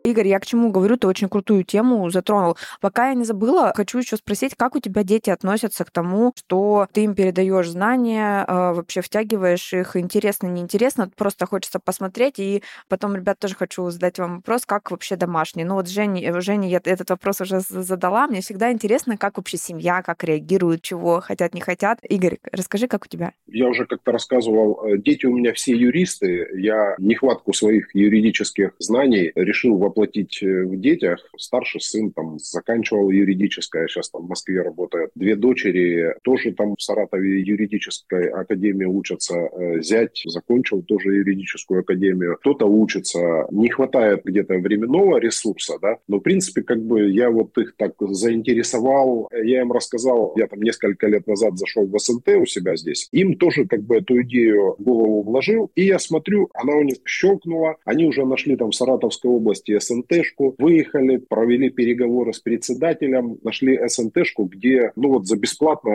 Игорь, 0.07 0.29
я 0.29 0.38
к 0.38 0.47
чему 0.47 0.71
говорю, 0.71 0.97
ты 0.97 1.09
очень 1.09 1.29
крутую 1.29 1.64
тему 1.64 2.09
затронул. 2.11 2.57
Пока 2.81 3.09
я 3.09 3.14
не 3.14 3.25
забыла, 3.25 3.73
хочу 3.75 3.99
еще 3.99 4.16
спросить, 4.16 4.55
как 4.57 4.77
у 4.77 4.81
тебя 4.81 5.03
дети 5.03 5.31
относятся 5.31 5.85
к 5.85 5.90
тому, 5.90 6.33
что 6.37 6.87
ты 6.92 7.03
им 7.03 7.16
передаешь 7.16 7.69
знания, 7.69 8.45
а, 8.47 8.73
вообще 8.73 9.01
втягиваешь 9.01 9.73
их, 9.73 9.97
интересно, 9.97 10.47
неинтересно, 10.47 11.11
просто 11.16 11.47
хочется 11.47 11.81
посмотреть. 11.81 12.38
И 12.38 12.62
потом, 12.88 13.16
ребят, 13.16 13.40
тоже 13.40 13.57
хочу 13.57 13.90
задать 13.90 14.21
вам 14.21 14.37
вопрос, 14.37 14.64
как 14.64 14.92
вообще 14.92 15.16
домашние. 15.16 15.66
Ну 15.66 15.75
вот 15.75 15.88
Жене, 15.88 16.40
Жене 16.40 16.69
я 16.69 16.81
этот 16.85 17.11
вопрос 17.11 17.40
уже 17.40 17.59
задала. 17.59 18.29
Мне 18.29 18.42
всегда 18.42 18.71
интересно, 18.71 19.16
как 19.16 19.38
вообще 19.38 19.57
семья, 19.57 20.03
как 20.03 20.23
реагирует, 20.23 20.83
чего 20.83 21.21
хотят, 21.21 21.53
не 21.53 21.61
хотят. 21.61 21.99
Игорь, 22.09 22.38
расскажи, 22.53 22.87
как 22.87 23.07
у 23.07 23.09
тебя? 23.09 23.33
Я 23.49 23.66
уже 23.66 23.87
как-то 23.87 24.12
рассказывал, 24.12 24.87
э, 24.87 24.99
дети 24.99 25.27
у 25.27 25.37
меня 25.37 25.53
все 25.53 25.75
юристы. 25.75 26.47
Я 26.55 26.95
нехватку 26.99 27.53
своих 27.53 27.92
юридических 27.92 28.71
знаний 28.79 29.33
решил 29.35 29.77
воплотить 29.77 29.95
воплотить 29.96 30.42
э, 30.42 30.64
в 30.64 30.78
детях. 30.78 31.18
Старший 31.37 31.80
сын 31.80 32.12
там 32.12 32.38
заканчивал 32.38 33.11
юридическое, 33.11 33.88
сейчас 33.88 34.11
там 34.11 34.26
в 34.26 34.28
Москве 34.28 34.62
работает. 34.62 35.11
Две 35.14 35.37
дочери 35.37 36.14
тоже 36.22 36.52
там 36.52 36.76
в 36.76 36.82
Саратове 36.82 37.40
юридической 37.40 38.28
академии 38.28 38.85
учатся. 38.85 39.35
Э, 39.35 39.80
зять 39.80 40.22
закончил 40.26 40.82
тоже 40.82 41.14
юридическую 41.14 41.80
академию. 41.80 42.37
Кто-то 42.40 42.66
учится. 42.66 43.46
Не 43.50 43.70
хватает 43.70 44.22
где-то 44.24 44.54
временного 44.54 45.18
ресурса, 45.18 45.78
да. 45.80 45.98
Но, 46.09 46.18
в 46.18 46.20
принципе, 46.20 46.62
как 46.62 46.82
бы 46.82 47.11
я 47.11 47.30
вот 47.30 47.56
их 47.59 47.74
так 47.76 47.94
заинтересовал. 48.00 49.28
Я 49.32 49.62
им 49.62 49.72
рассказал, 49.72 50.35
я 50.37 50.46
там 50.46 50.61
несколько 50.61 51.06
лет 51.06 51.26
назад 51.26 51.56
зашел 51.59 51.87
в 51.87 51.98
СНТ 51.98 52.28
у 52.40 52.46
себя 52.46 52.76
здесь. 52.76 53.09
Им 53.12 53.37
тоже 53.37 53.66
как 53.66 53.82
бы 53.82 53.96
эту 53.96 54.20
идею 54.22 54.76
в 54.78 54.82
голову 54.82 55.22
вложил. 55.22 55.70
И 55.74 55.85
я 55.85 55.98
смотрю, 55.98 56.50
она 56.54 56.74
у 56.76 56.82
них 56.82 56.96
щелкнула. 57.06 57.76
Они 57.85 58.06
уже 58.06 58.24
нашли 58.26 58.56
там 58.56 58.70
в 58.70 58.74
Саратовской 58.74 59.30
области 59.30 59.78
СНТшку, 59.87 60.55
выехали, 60.59 61.16
провели 61.16 61.70
переговоры 61.70 62.33
с 62.33 62.40
председателем, 62.40 63.38
нашли 63.42 63.79
СНТшку, 63.87 64.44
где, 64.44 64.92
ну 64.96 65.11
вот 65.11 65.27
за 65.27 65.37
бесплатно 65.37 65.90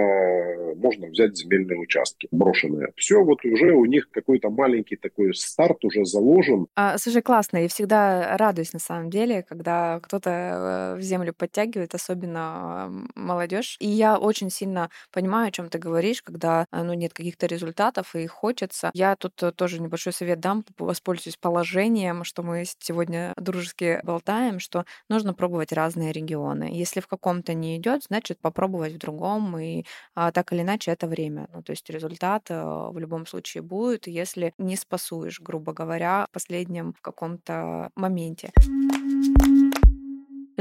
можно 0.75 1.07
взять 1.07 1.37
земельные 1.37 1.79
участки 1.79 2.27
брошенные. 2.31 2.91
Все, 2.95 3.23
вот 3.23 3.45
уже 3.45 3.73
у 3.73 3.85
них 3.85 4.09
какой-то 4.09 4.49
маленький 4.49 4.95
такой 4.95 5.33
старт 5.33 5.83
уже 5.85 6.05
заложен. 6.05 6.67
А, 6.75 6.97
слушай, 6.97 7.21
классно, 7.21 7.63
и 7.63 7.67
всегда 7.67 8.37
радуюсь 8.37 8.73
на 8.73 8.79
самом 8.79 9.09
деле, 9.09 9.43
когда 9.47 9.99
кто-то 10.01 10.29
э, 10.29 10.99
в 10.99 11.01
землю 11.01 11.33
подтягивает, 11.33 11.93
особенно 11.93 12.91
молодежь. 13.15 13.77
И 13.79 13.87
я 13.87 14.17
очень 14.17 14.49
сильно 14.49 14.89
понимаю, 15.11 15.49
о 15.49 15.51
чем 15.51 15.69
ты 15.69 15.77
говоришь, 15.77 16.21
когда 16.21 16.65
э, 16.71 16.83
ну, 16.83 16.93
нет 16.93 17.13
каких-то 17.13 17.45
результатов 17.45 18.15
и 18.15 18.25
хочется. 18.27 18.91
Я 18.93 19.15
тут 19.15 19.41
э, 19.43 19.51
тоже 19.51 19.81
небольшой 19.81 20.13
совет 20.13 20.39
дам, 20.39 20.63
воспользуюсь 20.77 21.37
положением, 21.37 22.23
что 22.23 22.43
мы 22.43 22.63
сегодня 22.79 23.33
дружески 23.37 23.80
периодически 23.81 24.05
болтаем, 24.05 24.59
что 24.59 24.85
нужно 25.09 25.33
пробовать 25.33 25.71
разные 25.73 26.11
регионы. 26.11 26.69
Если 26.71 26.99
в 26.99 27.07
каком-то 27.07 27.53
не 27.53 27.77
идет, 27.77 28.03
значит 28.03 28.39
попробовать 28.39 28.93
в 28.93 28.97
другом, 28.97 29.57
и 29.57 29.83
а, 30.15 30.31
так 30.31 30.53
или 30.53 30.61
иначе 30.61 30.91
это 30.91 31.07
время. 31.07 31.47
Ну, 31.53 31.61
то 31.63 31.71
есть 31.71 31.89
результат 31.89 32.47
а, 32.49 32.89
в 32.91 32.99
любом 32.99 33.25
случае 33.25 33.63
будет, 33.63 34.07
если 34.07 34.53
не 34.57 34.75
спасуешь, 34.75 35.39
грубо 35.39 35.73
говоря, 35.73 36.27
в 36.29 36.33
последнем 36.33 36.93
в 36.93 37.01
каком-то 37.01 37.89
моменте. 37.95 38.51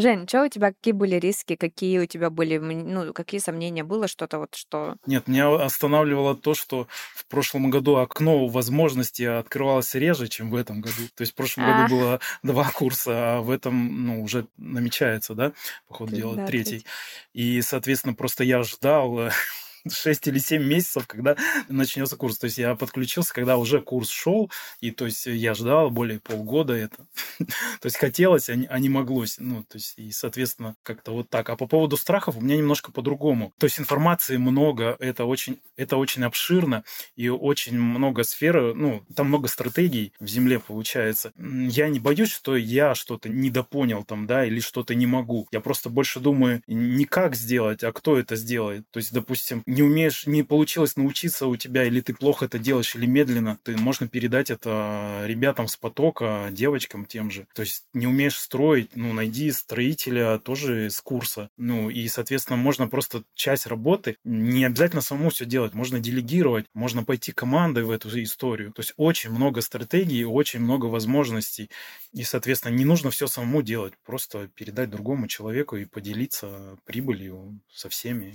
Жень, 0.00 0.26
что 0.28 0.44
у 0.44 0.48
тебя, 0.48 0.72
какие 0.72 0.92
были 0.92 1.16
риски, 1.16 1.56
какие 1.56 1.98
у 1.98 2.06
тебя 2.06 2.30
были, 2.30 2.58
ну, 2.58 3.12
какие 3.12 3.40
сомнения 3.40 3.84
было, 3.84 4.08
что-то 4.08 4.38
вот, 4.38 4.54
что... 4.54 4.96
Нет, 5.06 5.28
меня 5.28 5.54
останавливало 5.54 6.36
то, 6.36 6.54
что 6.54 6.88
в 7.14 7.26
прошлом 7.26 7.70
году 7.70 7.96
окно 7.96 8.46
возможностей 8.46 9.26
открывалось 9.26 9.94
реже, 9.94 10.28
чем 10.28 10.50
в 10.50 10.54
этом 10.54 10.80
году. 10.80 11.02
То 11.14 11.22
есть 11.22 11.32
в 11.32 11.34
прошлом 11.34 11.64
а. 11.66 11.82
году 11.82 11.96
было 11.96 12.20
два 12.42 12.70
курса, 12.70 13.36
а 13.36 13.40
в 13.40 13.50
этом, 13.50 14.06
ну, 14.06 14.22
уже 14.22 14.46
намечается, 14.56 15.34
да, 15.34 15.52
по 15.88 15.94
ходу 15.94 16.16
дела, 16.16 16.34
да, 16.36 16.46
третий. 16.46 16.70
третий. 16.70 16.86
И, 17.32 17.62
соответственно, 17.62 18.14
просто 18.14 18.44
я 18.44 18.62
ждал 18.62 19.30
6 19.88 20.28
или 20.28 20.38
7 20.38 20.62
месяцев, 20.62 21.06
когда 21.06 21.36
начнется 21.68 22.16
курс. 22.16 22.38
То 22.38 22.46
есть 22.46 22.58
я 22.58 22.74
подключился, 22.74 23.32
когда 23.32 23.56
уже 23.56 23.80
курс 23.80 24.10
шел, 24.10 24.50
и 24.80 24.90
то 24.90 25.06
есть 25.06 25.26
я 25.26 25.54
ждал 25.54 25.90
более 25.90 26.20
полгода 26.20 26.74
это. 26.74 26.96
то 27.38 27.86
есть 27.86 27.96
хотелось, 27.96 28.48
а 28.50 28.56
не, 28.56 28.66
а 28.66 28.78
моглось. 28.90 29.36
Ну, 29.38 29.62
то 29.62 29.78
есть, 29.78 29.94
и, 29.96 30.10
соответственно, 30.10 30.76
как-то 30.82 31.12
вот 31.12 31.30
так. 31.30 31.48
А 31.48 31.56
по 31.56 31.66
поводу 31.66 31.96
страхов 31.96 32.36
у 32.36 32.40
меня 32.40 32.56
немножко 32.56 32.92
по-другому. 32.92 33.52
То 33.58 33.66
есть 33.66 33.80
информации 33.80 34.36
много, 34.36 34.96
это 34.98 35.24
очень, 35.24 35.60
это 35.76 35.96
очень 35.96 36.24
обширно, 36.24 36.84
и 37.16 37.28
очень 37.28 37.78
много 37.78 38.24
сфер, 38.24 38.74
ну, 38.74 39.02
там 39.14 39.28
много 39.28 39.48
стратегий 39.48 40.12
в 40.20 40.26
земле 40.26 40.58
получается. 40.58 41.32
Я 41.38 41.88
не 41.88 42.00
боюсь, 42.00 42.30
что 42.30 42.56
я 42.56 42.94
что-то 42.94 43.28
недопонял 43.28 44.04
там, 44.04 44.26
да, 44.26 44.44
или 44.44 44.60
что-то 44.60 44.94
не 44.94 45.06
могу. 45.06 45.48
Я 45.52 45.60
просто 45.60 45.88
больше 45.88 46.20
думаю 46.20 46.62
не 46.66 47.04
как 47.04 47.34
сделать, 47.34 47.82
а 47.84 47.92
кто 47.92 48.18
это 48.18 48.36
сделает. 48.36 48.84
То 48.90 48.98
есть, 48.98 49.12
допустим, 49.12 49.62
не 49.70 49.82
умеешь, 49.82 50.26
не 50.26 50.42
получилось 50.42 50.96
научиться 50.96 51.46
у 51.46 51.56
тебя, 51.56 51.84
или 51.84 52.00
ты 52.00 52.12
плохо 52.12 52.46
это 52.46 52.58
делаешь, 52.58 52.96
или 52.96 53.06
медленно, 53.06 53.58
ты 53.62 53.76
можно 53.76 54.08
передать 54.08 54.50
это 54.50 55.22
ребятам 55.26 55.68
с 55.68 55.76
потока, 55.76 56.48
девочкам 56.50 57.06
тем 57.06 57.30
же. 57.30 57.46
То 57.54 57.62
есть 57.62 57.84
не 57.94 58.06
умеешь 58.06 58.36
строить, 58.36 58.90
ну, 58.96 59.12
найди 59.12 59.50
строителя 59.52 60.38
тоже 60.38 60.90
с 60.90 61.00
курса. 61.00 61.50
Ну, 61.56 61.88
и, 61.88 62.08
соответственно, 62.08 62.56
можно 62.56 62.88
просто 62.88 63.22
часть 63.34 63.66
работы, 63.66 64.16
не 64.24 64.64
обязательно 64.64 65.02
самому 65.02 65.30
все 65.30 65.44
делать, 65.44 65.72
можно 65.72 66.00
делегировать, 66.00 66.66
можно 66.74 67.04
пойти 67.04 67.30
командой 67.30 67.84
в 67.84 67.90
эту 67.90 68.10
историю. 68.22 68.72
То 68.72 68.80
есть 68.80 68.92
очень 68.96 69.30
много 69.30 69.60
стратегий, 69.60 70.24
очень 70.24 70.60
много 70.60 70.86
возможностей. 70.86 71.70
И, 72.12 72.24
соответственно, 72.24 72.74
не 72.74 72.84
нужно 72.84 73.10
все 73.10 73.28
самому 73.28 73.62
делать, 73.62 73.94
просто 74.04 74.48
передать 74.48 74.90
другому 74.90 75.28
человеку 75.28 75.76
и 75.76 75.84
поделиться 75.84 76.76
прибылью 76.84 77.60
со 77.72 77.88
всеми. 77.88 78.34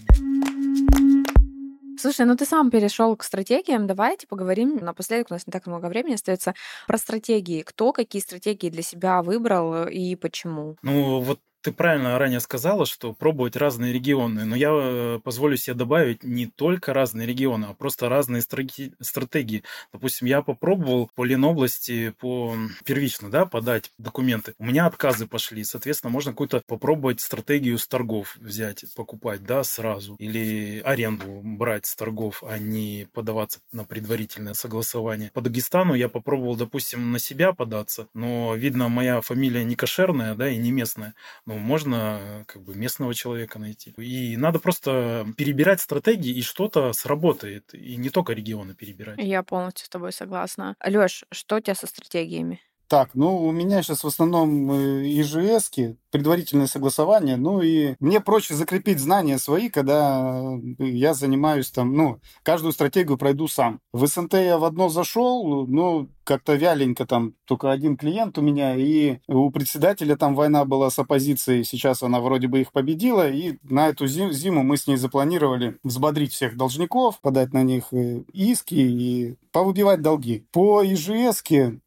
Слушай, 1.98 2.26
ну 2.26 2.36
ты 2.36 2.46
сам 2.46 2.72
перешел 2.72 3.16
к 3.16 3.24
стратегиям. 3.24 3.88
Давайте 3.88 4.28
поговорим 4.28 4.76
напоследок, 4.78 5.28
у 5.32 5.34
нас 5.34 5.48
не 5.48 5.52
так 5.52 5.66
много 5.68 5.88
времени 5.88 6.14
остается, 6.16 6.54
про 6.88 6.98
стратегии. 6.98 7.62
Кто 7.62 7.94
какие 7.94 8.22
стратегии 8.22 8.70
для 8.70 8.82
себя 8.82 9.22
выбрал 9.24 9.88
и 9.88 10.16
почему? 10.16 10.76
Ну, 10.84 11.22
вот 11.22 11.42
Ты 11.66 11.72
правильно 11.72 12.20
ранее 12.20 12.42
сказала, 12.42 12.86
что 12.86 13.12
пробовать 13.14 13.56
разные 13.56 13.92
регионы, 13.92 14.46
но 14.46 14.56
я 14.56 14.70
э, 14.72 15.20
позволю 15.24 15.58
себе 15.58 15.74
добавить 15.74 16.24
не 16.24 16.46
только 16.46 16.94
разные 16.94 17.26
регионы, 17.26 17.66
а 17.66 17.74
просто 17.74 18.08
разные 18.08 18.44
стратегии. 18.44 19.64
Допустим, 19.92 20.28
я 20.28 20.44
попробовал 20.44 21.10
по 21.16 21.26
Ленобласти 21.26 22.14
по 22.20 22.56
первично 22.84 23.32
да, 23.32 23.48
подать 23.48 23.92
документы. 23.98 24.54
У 24.60 24.66
меня 24.66 24.86
отказы 24.86 25.26
пошли. 25.26 25.64
Соответственно, 25.64 26.12
можно 26.12 26.34
какую-то 26.34 26.62
попробовать 26.68 27.20
стратегию 27.20 27.80
с 27.80 27.88
торгов 27.88 28.38
взять, 28.40 28.86
покупать 28.96 29.44
да, 29.44 29.64
сразу. 29.64 30.14
Или 30.20 30.84
аренду 30.86 31.42
брать 31.44 31.88
с 31.88 31.96
торгов, 31.96 32.44
а 32.48 32.60
не 32.60 33.08
подаваться 33.12 33.60
на 33.72 33.86
предварительное 33.86 34.54
согласование. 34.54 35.32
По 35.34 35.42
Дагестану 35.42 35.96
я 35.96 36.10
попробовал, 36.10 36.58
допустим, 36.58 37.12
на 37.12 37.18
себя 37.18 37.54
податься, 37.54 38.08
но, 38.14 38.54
видно, 38.54 38.88
моя 38.88 39.20
фамилия 39.22 39.64
не 39.64 39.76
кошерная, 39.76 40.36
да, 40.36 40.48
и 40.48 40.58
не 40.58 40.72
местная. 40.72 41.16
Но 41.48 41.55
можно 41.58 42.44
как 42.48 42.64
бы 42.64 42.76
местного 42.76 43.14
человека 43.14 43.60
найти. 43.60 43.92
И 43.98 44.38
надо 44.38 44.60
просто 44.60 45.26
перебирать 45.38 45.82
стратегии, 45.82 46.32
и 46.32 46.42
что-то 46.42 46.94
сработает. 46.94 47.74
И 47.74 47.96
не 47.98 48.10
только 48.10 48.34
регионы 48.34 48.74
перебирать. 48.74 49.18
Я 49.20 49.44
полностью 49.44 49.86
с 49.86 49.90
тобой 49.90 50.12
согласна. 50.12 50.76
Лёш, 50.84 51.24
что 51.32 51.58
у 51.58 51.60
тебя 51.60 51.76
со 51.76 51.88
стратегиями? 51.88 52.62
Так, 52.88 53.16
ну, 53.16 53.38
у 53.38 53.52
меня 53.52 53.82
сейчас 53.82 54.04
в 54.04 54.08
основном 54.08 54.72
э, 54.72 55.08
ижс 55.08 55.72
предварительное 56.12 56.68
согласование, 56.68 57.36
ну 57.36 57.62
и 57.62 57.96
мне 58.00 58.22
проще 58.22 58.54
закрепить 58.54 59.00
знания 59.00 59.40
свои, 59.40 59.70
когда 59.70 60.54
э, 60.80 60.86
я 60.86 61.16
занимаюсь 61.16 61.72
там, 61.72 61.94
ну, 61.94 62.20
каждую 62.44 62.74
стратегию 62.74 63.18
пройду 63.18 63.48
сам. 63.48 63.80
В 63.92 64.06
СНТ 64.06 64.34
я 64.36 64.60
в 64.60 64.64
одно 64.64 64.90
зашел, 64.90 65.66
ну, 65.66 66.12
как-то 66.26 66.56
вяленько 66.56 67.06
там, 67.06 67.34
только 67.46 67.72
один 67.72 67.96
клиент 67.96 68.38
у 68.38 68.42
меня, 68.42 68.76
и 68.76 69.20
у 69.28 69.50
председателя 69.52 70.18
там 70.18 70.36
война 70.36 70.66
была 70.66 70.90
с 70.90 71.00
оппозицией, 71.00 71.64
сейчас 71.64 72.04
она 72.04 72.20
вроде 72.20 72.48
бы 72.48 72.62
их 72.62 72.72
победила, 72.72 73.30
и 73.30 73.58
на 73.64 73.88
эту 73.88 74.08
зиму 74.08 74.64
мы 74.64 74.78
с 74.78 74.88
ней 74.88 74.98
запланировали 74.98 75.78
взбодрить 75.84 76.34
всех 76.34 76.58
должников, 76.58 77.22
подать 77.22 77.54
на 77.54 77.64
них 77.64 77.86
э, 77.94 78.24
иски 78.34 78.76
и 78.76 79.36
повыбивать 79.56 80.02
долги. 80.02 80.46
По 80.52 80.84
ИЖС 80.84 81.42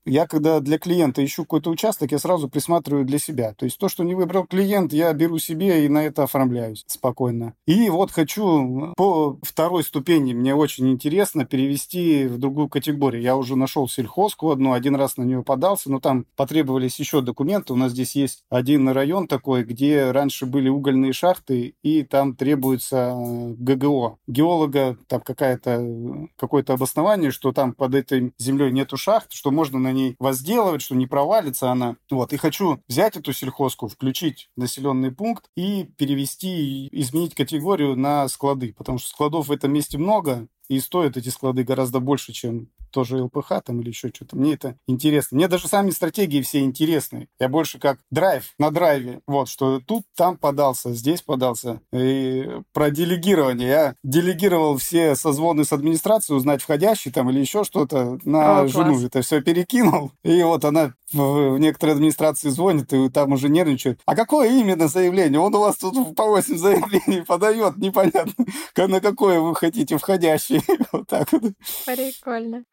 я 0.07 0.27
когда 0.27 0.61
для 0.61 0.79
клиента 0.79 1.23
ищу 1.23 1.43
какой-то 1.43 1.69
участок, 1.69 2.13
я 2.13 2.19
сразу 2.19 2.49
присматриваю 2.49 3.05
для 3.05 3.19
себя. 3.19 3.53
То 3.53 3.67
есть 3.67 3.77
то, 3.77 3.91
что 3.91 4.05
не 4.05 4.15
выбрал 4.15 4.47
клиент, 4.47 4.95
я 4.95 5.13
беру 5.13 5.39
себе 5.39 5.85
и 5.85 5.89
на 5.89 6.05
это 6.05 6.23
оформляюсь 6.23 6.85
спокойно. 6.87 7.53
И 7.67 7.91
вот 7.91 8.11
хочу 8.11 8.95
по 8.97 9.39
второй 9.43 9.85
ступени, 9.85 10.33
мне 10.33 10.55
очень 10.55 10.89
интересно 10.89 11.45
перевести 11.45 12.27
в 12.27 12.39
другую 12.39 12.71
категорию. 12.71 13.21
Я 13.21 13.37
уже 13.37 13.55
нашел 13.55 13.87
сельхозку 14.29 14.51
одну, 14.51 14.73
один 14.73 14.97
раз 14.97 15.17
на 15.17 15.23
нее 15.23 15.43
подался, 15.43 15.91
но 15.91 16.01
там 16.01 16.27
потребовались 16.37 16.99
еще 16.99 17.21
документы. 17.21 17.73
У 17.73 17.77
нас 17.77 17.93
здесь 17.93 18.15
есть 18.15 18.45
один 18.51 18.89
район 18.89 19.27
такой, 19.27 19.65
где 19.65 20.11
раньше 20.11 20.47
были 20.47 20.69
угольные 20.69 21.13
шахты, 21.13 21.75
и 21.83 22.03
там 22.03 22.35
требуется 22.35 23.15
ГГО. 23.59 24.19
Геолога, 24.27 24.99
там 25.07 25.21
какая-то, 25.21 26.29
какое-то 26.37 26.75
обоснование, 26.75 27.31
что 27.31 27.53
там 27.53 27.73
под 27.73 27.95
этой 27.95 28.33
землей 28.39 28.71
нету 28.73 28.97
шахт, 28.97 29.33
что 29.33 29.51
можно 29.51 29.79
на 29.79 29.93
ней 29.93 30.17
возделывать, 30.19 30.83
что 30.83 30.95
не 30.95 31.07
провалится 31.07 31.71
она. 31.71 31.97
Вот. 32.11 32.33
И 32.33 32.37
хочу 32.37 32.81
взять 32.89 33.17
эту 33.17 33.33
сельхозку, 33.33 33.89
включить 33.89 34.51
населенный 34.57 35.13
пункт 35.13 35.45
и 35.57 35.85
перевести, 35.97 36.89
изменить 36.93 37.35
категорию 37.35 37.97
на 37.97 38.29
склады, 38.29 38.75
потому 38.77 38.99
что 38.99 39.09
складов 39.09 39.49
в 39.49 39.53
этом 39.53 39.73
месте 39.73 39.99
много, 39.99 40.49
и 40.69 40.81
стоят 40.81 41.17
эти 41.17 41.31
склады 41.31 41.65
гораздо 41.65 42.01
больше, 42.01 42.33
чем 42.33 42.69
тоже 42.91 43.23
ЛПХ 43.23 43.63
там 43.65 43.81
или 43.81 43.89
еще 43.89 44.11
что-то. 44.15 44.37
Мне 44.37 44.55
это 44.55 44.77
интересно. 44.87 45.37
Мне 45.37 45.49
даже 45.49 45.69
сами 45.69 45.91
стратегии 45.91 46.43
все 46.43 46.61
интересны. 46.61 47.29
Я 47.39 47.49
больше 47.49 47.79
как 47.79 47.99
драйв 48.11 48.55
на 48.59 48.71
драйве. 48.71 49.21
Вот, 49.27 49.49
что 49.49 49.81
тут, 49.81 50.05
там 50.17 50.37
подался, 50.37 50.93
здесь 50.95 51.23
подался. 51.23 51.81
И 51.93 52.49
про 52.73 52.91
делегирование. 52.91 53.69
Я 53.69 53.95
делегировал 54.03 54.77
все 54.77 55.15
созвоны 55.15 55.65
с 55.65 55.73
администрацией, 55.73 56.37
узнать 56.37 56.63
входящий 56.63 57.11
там 57.11 57.31
или 57.31 57.41
еще 57.41 57.65
что-то 57.65 58.19
на 58.25 58.61
О, 58.61 58.69
жену. 58.69 58.93
Класс. 58.95 59.05
Это 59.05 59.23
все 59.23 59.41
перекинул. 59.41 60.13
И 60.25 60.43
вот 60.43 60.65
она 60.65 60.95
в, 61.13 61.55
в 61.55 61.59
некоторые 61.59 61.95
администрации 61.95 62.51
звонит, 62.51 62.93
и 62.93 63.09
там 63.09 63.33
уже 63.33 63.49
нервничают. 63.49 64.01
А 64.07 64.15
какое 64.15 64.51
именно 64.51 64.89
заявление? 64.89 65.41
Он 65.41 65.55
у 65.55 65.61
вас 65.61 65.77
тут 65.77 66.15
по 66.15 66.27
8 66.27 66.57
заявлений 66.57 67.23
подает, 67.23 67.77
непонятно, 67.77 68.45
на 68.77 69.01
какое 69.01 69.41
вы 69.41 69.55
хотите 69.55 69.97
входящий. 69.99 70.63
Вот 70.91 71.07
так 71.07 71.31
вот. 71.33 71.53
Прикольно. 71.87 72.65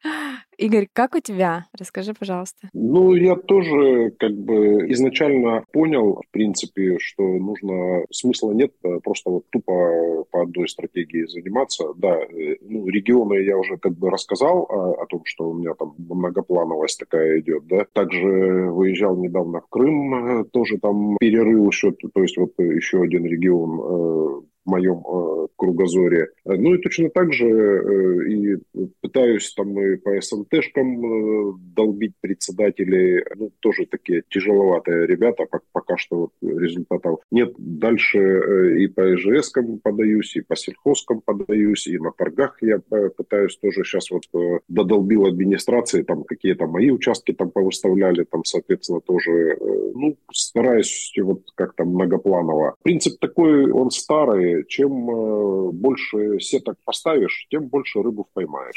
Игорь, 0.58 0.88
как 0.92 1.14
у 1.14 1.20
тебя? 1.20 1.66
Расскажи, 1.78 2.14
пожалуйста. 2.18 2.68
Ну, 2.72 3.14
я 3.14 3.36
тоже 3.36 4.12
как 4.18 4.32
бы 4.32 4.90
изначально 4.90 5.64
понял, 5.72 6.22
в 6.26 6.30
принципе, 6.30 6.98
что 6.98 7.22
нужно, 7.22 8.04
смысла 8.10 8.52
нет 8.52 8.72
э, 8.82 9.00
просто 9.04 9.30
вот 9.30 9.44
тупо 9.50 10.24
по 10.30 10.42
одной 10.42 10.68
стратегии 10.68 11.26
заниматься. 11.26 11.92
Да, 11.96 12.16
э, 12.16 12.56
ну, 12.62 12.86
регионы 12.88 13.42
я 13.42 13.58
уже 13.58 13.76
как 13.76 13.98
бы 13.98 14.10
рассказал 14.10 14.66
о, 14.68 15.02
о 15.02 15.06
том, 15.06 15.22
что 15.24 15.50
у 15.50 15.54
меня 15.54 15.74
там 15.74 15.94
многоплановость 15.98 17.00
такая 17.00 17.40
идет, 17.40 17.66
да. 17.66 17.84
Также 17.92 18.70
выезжал 18.70 19.16
недавно 19.16 19.60
в 19.60 19.68
Крым, 19.68 20.40
э, 20.40 20.44
тоже 20.44 20.78
там 20.78 21.16
перерыл 21.20 21.68
еще, 21.68 21.92
то 21.92 22.22
есть 22.22 22.38
вот 22.38 22.52
еще 22.58 23.02
один 23.02 23.26
регион 23.26 24.46
в 24.66 24.70
моем 24.70 24.98
э, 24.98 25.46
кругозоре. 25.56 26.28
Ну 26.44 26.74
и 26.74 26.82
точно 26.82 27.08
так 27.10 27.32
же 27.32 27.46
э, 27.46 28.28
и 28.28 28.56
пытаюсь 29.00 29.52
там 29.54 29.78
и 29.80 29.96
по 29.96 30.20
СНТшкам 30.20 31.04
э, 31.04 31.52
долбить 31.74 32.14
председателей. 32.20 33.24
Ну, 33.36 33.50
тоже 33.60 33.86
такие 33.86 34.22
тяжеловатые 34.28 35.06
ребята, 35.06 35.44
пока 35.72 35.96
что 35.96 36.16
вот 36.16 36.30
результатов 36.42 37.20
нет. 37.30 37.54
Дальше 37.58 38.18
э, 38.18 38.78
и 38.78 38.88
по 38.88 39.14
ИЖСкам 39.14 39.78
подаюсь, 39.78 40.36
и 40.36 40.40
по 40.40 40.56
сельхозкам 40.56 41.20
подаюсь, 41.24 41.86
и 41.86 41.98
на 41.98 42.10
торгах 42.10 42.58
я 42.62 42.80
э, 42.90 43.08
пытаюсь 43.10 43.56
тоже 43.58 43.84
сейчас 43.84 44.10
вот 44.10 44.24
э, 44.34 44.58
додолбил 44.68 45.26
администрации, 45.26 46.02
там 46.02 46.24
какие-то 46.24 46.66
мои 46.66 46.90
участки 46.90 47.32
там 47.32 47.50
повыставляли, 47.50 48.24
там, 48.24 48.44
соответственно, 48.44 49.00
тоже, 49.00 49.30
э, 49.30 49.56
ну, 49.94 50.16
стараюсь 50.32 51.12
вот 51.22 51.42
как-то 51.54 51.84
многопланово. 51.84 52.74
Принцип 52.82 53.18
такой, 53.20 53.70
он 53.70 53.90
старый, 53.90 54.55
чем 54.64 55.10
э, 55.10 55.70
больше 55.72 56.40
сеток 56.40 56.76
поставишь, 56.84 57.46
тем 57.50 57.68
больше 57.68 58.02
рыбу 58.02 58.28
поймаешь. 58.32 58.76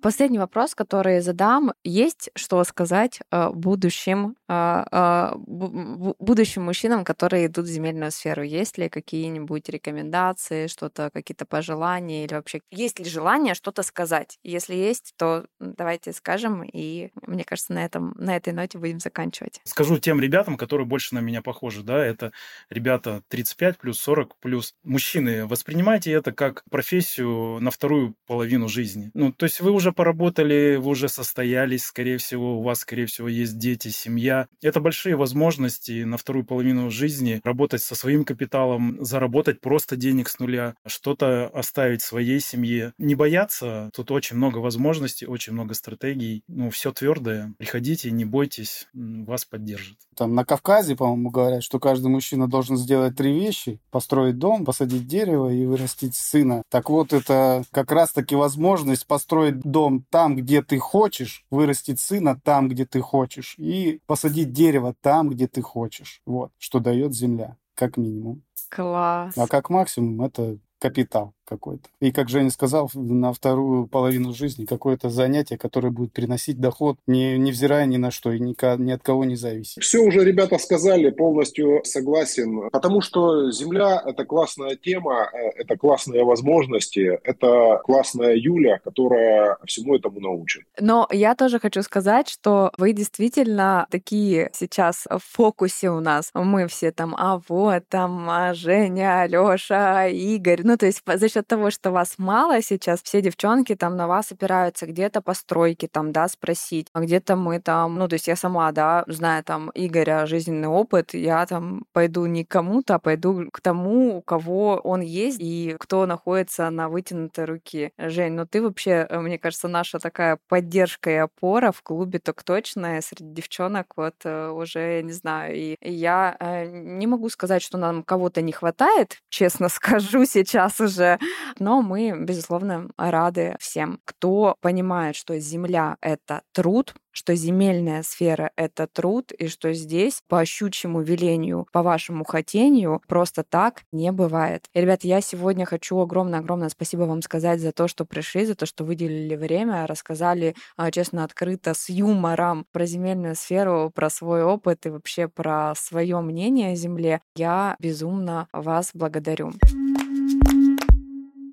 Последний 0.00 0.38
вопрос, 0.38 0.74
который 0.74 1.20
задам. 1.20 1.72
Есть 1.82 2.30
что 2.36 2.62
сказать 2.62 3.20
э, 3.32 3.50
будущим, 3.50 4.36
э, 4.48 4.84
э, 4.90 5.32
будущим 5.36 6.62
мужчинам, 6.62 7.04
которые 7.04 7.46
идут 7.46 7.64
в 7.66 7.68
земельную 7.68 8.12
сферу? 8.12 8.42
Есть 8.42 8.78
ли 8.78 8.88
какие-нибудь 8.88 9.68
рекомендации, 9.68 10.68
что-то, 10.68 11.10
какие-то 11.12 11.46
пожелания 11.46 12.24
или 12.24 12.34
вообще 12.34 12.60
есть 12.70 13.00
ли 13.00 13.06
желание 13.06 13.54
что-то 13.54 13.82
сказать? 13.82 14.38
Если 14.44 14.74
есть, 14.74 15.14
то 15.16 15.46
давайте 15.58 16.12
скажем, 16.12 16.62
и 16.62 17.10
мне 17.26 17.42
кажется, 17.42 17.72
на, 17.72 17.84
этом, 17.84 18.14
на 18.18 18.36
этой 18.36 18.52
ноте 18.52 18.78
будем 18.78 19.00
заканчивать. 19.00 19.60
Скажу 19.64 19.98
тем 19.98 20.20
ребятам, 20.20 20.56
которые 20.56 20.86
больше 20.86 21.14
на 21.16 21.20
меня 21.20 21.42
похожи, 21.42 21.82
да, 21.82 21.98
это 22.04 22.32
ребята 22.70 23.22
35 23.28 23.78
плюс, 23.78 24.00
40 24.00 24.36
плюс. 24.36 24.74
Мужчины, 24.84 25.46
воспринимайте 25.46 26.12
это 26.12 26.30
как 26.30 26.62
профессию 26.70 27.58
на 27.60 27.72
вторую 27.72 28.14
половину 28.26 28.68
жизни. 28.68 29.10
Ну, 29.14 29.32
то 29.32 29.44
есть 29.44 29.60
вы 29.60 29.72
уже 29.72 29.87
уже 29.88 29.92
поработали, 29.92 30.76
вы 30.76 30.90
уже 30.90 31.08
состоялись, 31.08 31.84
скорее 31.84 32.18
всего, 32.18 32.58
у 32.58 32.62
вас, 32.62 32.80
скорее 32.80 33.06
всего, 33.06 33.28
есть 33.28 33.58
дети, 33.58 33.88
семья. 33.88 34.46
Это 34.62 34.80
большие 34.80 35.16
возможности 35.16 36.04
на 36.04 36.18
вторую 36.18 36.44
половину 36.44 36.90
жизни 36.90 37.40
работать 37.42 37.82
со 37.82 37.94
своим 37.94 38.24
капиталом, 38.24 38.98
заработать 39.00 39.60
просто 39.60 39.96
денег 39.96 40.28
с 40.28 40.38
нуля, 40.38 40.74
что-то 40.86 41.46
оставить 41.54 42.02
своей 42.02 42.40
семье. 42.40 42.92
Не 42.98 43.14
бояться, 43.14 43.90
тут 43.94 44.10
очень 44.10 44.36
много 44.36 44.58
возможностей, 44.58 45.26
очень 45.26 45.54
много 45.54 45.74
стратегий. 45.74 46.42
Ну, 46.48 46.70
все 46.70 46.92
твердое. 46.92 47.54
Приходите, 47.58 48.10
не 48.10 48.24
бойтесь, 48.24 48.88
вас 48.92 49.44
поддержат. 49.46 49.96
Там 50.14 50.34
на 50.34 50.44
Кавказе, 50.44 50.96
по-моему, 50.96 51.30
говорят, 51.30 51.62
что 51.62 51.78
каждый 51.78 52.08
мужчина 52.08 52.48
должен 52.48 52.76
сделать 52.76 53.16
три 53.16 53.32
вещи. 53.32 53.80
Построить 53.90 54.38
дом, 54.38 54.64
посадить 54.64 55.06
дерево 55.06 55.50
и 55.50 55.64
вырастить 55.64 56.14
сына. 56.14 56.62
Так 56.68 56.90
вот, 56.90 57.12
это 57.12 57.62
как 57.70 57.90
раз-таки 57.92 58.34
возможность 58.34 59.06
построить 59.06 59.60
дом 59.60 59.77
дом 59.78 60.04
там, 60.10 60.34
где 60.34 60.60
ты 60.60 60.78
хочешь, 60.78 61.44
вырастить 61.50 62.00
сына 62.00 62.40
там, 62.42 62.68
где 62.68 62.84
ты 62.84 63.00
хочешь, 63.00 63.54
и 63.58 64.00
посадить 64.06 64.52
дерево 64.52 64.94
там, 65.00 65.30
где 65.30 65.46
ты 65.46 65.62
хочешь. 65.62 66.20
Вот, 66.26 66.50
что 66.58 66.80
дает 66.80 67.14
земля, 67.14 67.56
как 67.74 67.96
минимум. 67.96 68.42
Класс. 68.70 69.38
А 69.38 69.46
как 69.46 69.70
максимум 69.70 70.22
это 70.22 70.58
капитал. 70.80 71.32
Какой-то. 71.48 71.88
И, 72.00 72.12
как 72.12 72.28
Женя 72.28 72.50
сказал, 72.50 72.90
на 72.94 73.32
вторую 73.32 73.86
половину 73.86 74.34
жизни 74.34 74.66
какое-то 74.66 75.08
занятие, 75.08 75.56
которое 75.56 75.90
будет 75.90 76.12
приносить 76.12 76.60
доход, 76.60 76.96
не, 77.06 77.38
невзирая 77.38 77.86
ни 77.86 77.96
на 77.96 78.10
что 78.10 78.32
и 78.32 78.38
ни, 78.40 78.54
ни 78.82 78.92
от 78.92 79.02
кого 79.02 79.24
не 79.24 79.36
зависит. 79.36 79.82
Все 79.82 79.98
уже 79.98 80.24
ребята 80.24 80.58
сказали, 80.58 81.10
полностью 81.10 81.80
согласен. 81.84 82.68
Потому 82.70 83.00
что 83.00 83.50
Земля– 83.50 84.02
это 84.06 84.24
классная 84.24 84.76
тема, 84.76 85.30
э, 85.32 85.62
это 85.62 85.76
классные 85.76 86.24
возможности, 86.24 87.18
это 87.24 87.80
классная 87.84 88.34
Юля, 88.34 88.78
которая 88.84 89.56
всему 89.64 89.96
этому 89.96 90.20
научит. 90.20 90.64
Но 90.80 91.08
я 91.10 91.34
тоже 91.34 91.58
хочу 91.58 91.82
сказать, 91.82 92.28
что 92.28 92.70
вы 92.76 92.92
действительно 92.92 93.86
такие 93.90 94.50
сейчас 94.52 95.06
в 95.10 95.20
фокусе 95.20 95.90
у 95.90 96.00
нас. 96.00 96.30
Мы 96.34 96.68
все 96.68 96.92
там, 96.92 97.14
а 97.16 97.40
вот 97.48 97.84
там 97.88 98.28
а 98.28 98.54
Женя, 98.54 99.22
Алёша, 99.22 100.08
Игорь. 100.08 100.62
Ну, 100.64 100.76
то 100.76 100.86
есть 100.86 101.02
за 101.06 101.28
счет 101.28 101.37
того, 101.42 101.70
что 101.70 101.90
вас 101.90 102.14
мало 102.18 102.62
сейчас, 102.62 103.02
все 103.02 103.20
девчонки 103.20 103.74
там 103.74 103.96
на 103.96 104.06
вас 104.06 104.32
опираются 104.32 104.86
где-то 104.86 105.20
по 105.20 105.34
стройке, 105.34 105.88
там, 105.88 106.12
да, 106.12 106.28
спросить, 106.28 106.88
а 106.92 107.00
где-то 107.00 107.36
мы 107.36 107.60
там, 107.60 107.96
ну, 107.96 108.08
то 108.08 108.14
есть 108.14 108.28
я 108.28 108.36
сама, 108.36 108.70
да, 108.72 109.04
знаю 109.06 109.44
там 109.44 109.70
Игоря 109.74 110.26
жизненный 110.26 110.68
опыт, 110.68 111.14
я 111.14 111.46
там 111.46 111.84
пойду 111.92 112.26
не 112.26 112.44
к 112.44 112.48
кому-то, 112.48 112.96
а 112.96 112.98
пойду 112.98 113.48
к 113.52 113.60
тому, 113.60 114.18
у 114.18 114.22
кого 114.22 114.80
он 114.84 115.00
есть 115.00 115.38
и 115.40 115.76
кто 115.78 116.06
находится 116.06 116.70
на 116.70 116.88
вытянутой 116.88 117.44
руке. 117.44 117.92
Жень, 117.98 118.32
ну 118.32 118.46
ты 118.46 118.62
вообще, 118.62 119.06
э, 119.08 119.18
мне 119.20 119.38
кажется, 119.38 119.68
наша 119.68 119.98
такая 119.98 120.38
поддержка 120.48 121.10
и 121.10 121.14
опора 121.14 121.72
в 121.72 121.82
клубе 121.82 122.18
так 122.18 122.42
точно 122.42 123.00
среди 123.02 123.32
девчонок 123.34 123.94
вот 123.96 124.14
э, 124.24 124.48
уже, 124.50 125.02
не 125.02 125.12
знаю, 125.12 125.54
и 125.54 125.76
я 125.82 126.36
э, 126.40 126.66
не 126.66 127.06
могу 127.06 127.28
сказать, 127.28 127.62
что 127.62 127.78
нам 127.78 128.02
кого-то 128.02 128.42
не 128.42 128.52
хватает, 128.52 129.18
честно 129.28 129.68
скажу 129.78 130.24
сейчас 130.24 130.80
уже, 130.80 131.18
но 131.58 131.82
мы, 131.82 132.14
безусловно, 132.18 132.88
рады 132.96 133.56
всем, 133.60 134.00
кто 134.04 134.56
понимает, 134.60 135.16
что 135.16 135.38
земля— 135.38 135.96
это 136.00 136.42
труд, 136.52 136.94
что 137.18 137.34
земельная 137.34 138.04
сфера— 138.04 138.52
это 138.56 138.86
труд, 138.86 139.32
и 139.32 139.48
что 139.48 139.72
здесь 139.72 140.22
по 140.28 140.44
щучьему 140.44 141.02
велению, 141.02 141.66
по 141.72 141.82
вашему 141.82 142.24
хотению 142.24 143.02
просто 143.08 143.42
так 143.42 143.82
не 143.90 144.12
бывает. 144.12 144.66
И, 144.72 144.80
ребят, 144.80 145.02
я 145.02 145.20
сегодня 145.20 145.66
хочу 145.66 145.98
огромное-огромное 145.98 146.68
спасибо 146.68 147.02
вам 147.02 147.22
сказать 147.22 147.60
за 147.60 147.72
то, 147.72 147.88
что 147.88 148.04
пришли, 148.04 148.44
за 148.44 148.54
то, 148.54 148.66
что 148.66 148.84
выделили 148.84 149.34
время, 149.34 149.86
рассказали 149.88 150.54
а, 150.76 150.92
честно, 150.92 151.24
открыто, 151.24 151.74
с 151.74 151.88
юмором 151.88 152.66
про 152.70 152.86
земельную 152.86 153.34
сферу, 153.34 153.90
про 153.92 154.10
свой 154.10 154.44
опыт 154.44 154.86
и 154.86 154.90
вообще 154.90 155.26
про 155.26 155.72
свое 155.76 156.20
мнение 156.20 156.72
о 156.72 156.76
земле. 156.76 157.20
Я 157.34 157.74
безумно 157.80 158.46
вас 158.52 158.90
благодарю. 158.94 159.52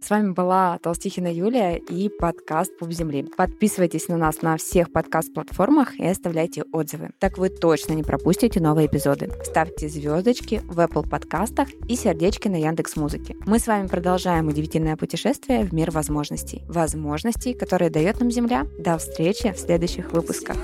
С 0.05 0.11
вами 0.11 0.33
была 0.33 0.77
Толстихина 0.83 1.33
Юлия 1.33 1.77
и 1.77 2.09
подкаст 2.09 2.77
«Пуп 2.77 2.91
земли». 2.91 3.25
Подписывайтесь 3.35 4.07
на 4.07 4.17
нас 4.17 4.43
на 4.43 4.55
всех 4.55 4.93
подкаст-платформах 4.93 5.99
и 5.99 6.05
оставляйте 6.05 6.61
отзывы. 6.71 7.09
Так 7.17 7.39
вы 7.39 7.49
точно 7.49 7.93
не 7.93 8.03
пропустите 8.03 8.59
новые 8.59 8.85
эпизоды. 8.85 9.31
Ставьте 9.43 9.89
звездочки 9.89 10.61
в 10.65 10.79
Apple 10.79 11.09
подкастах 11.09 11.69
и 11.87 11.95
сердечки 11.95 12.47
на 12.47 12.57
Яндекс 12.57 12.97
Музыке. 12.97 13.35
Мы 13.47 13.57
с 13.57 13.65
вами 13.65 13.87
продолжаем 13.87 14.47
удивительное 14.47 14.95
путешествие 14.95 15.65
в 15.65 15.73
мир 15.73 15.89
возможностей. 15.89 16.61
Возможностей, 16.67 17.55
которые 17.55 17.89
дает 17.89 18.19
нам 18.19 18.29
Земля. 18.29 18.67
До 18.77 18.99
встречи 18.99 19.53
в 19.53 19.57
следующих 19.57 20.11
выпусках. 20.11 20.57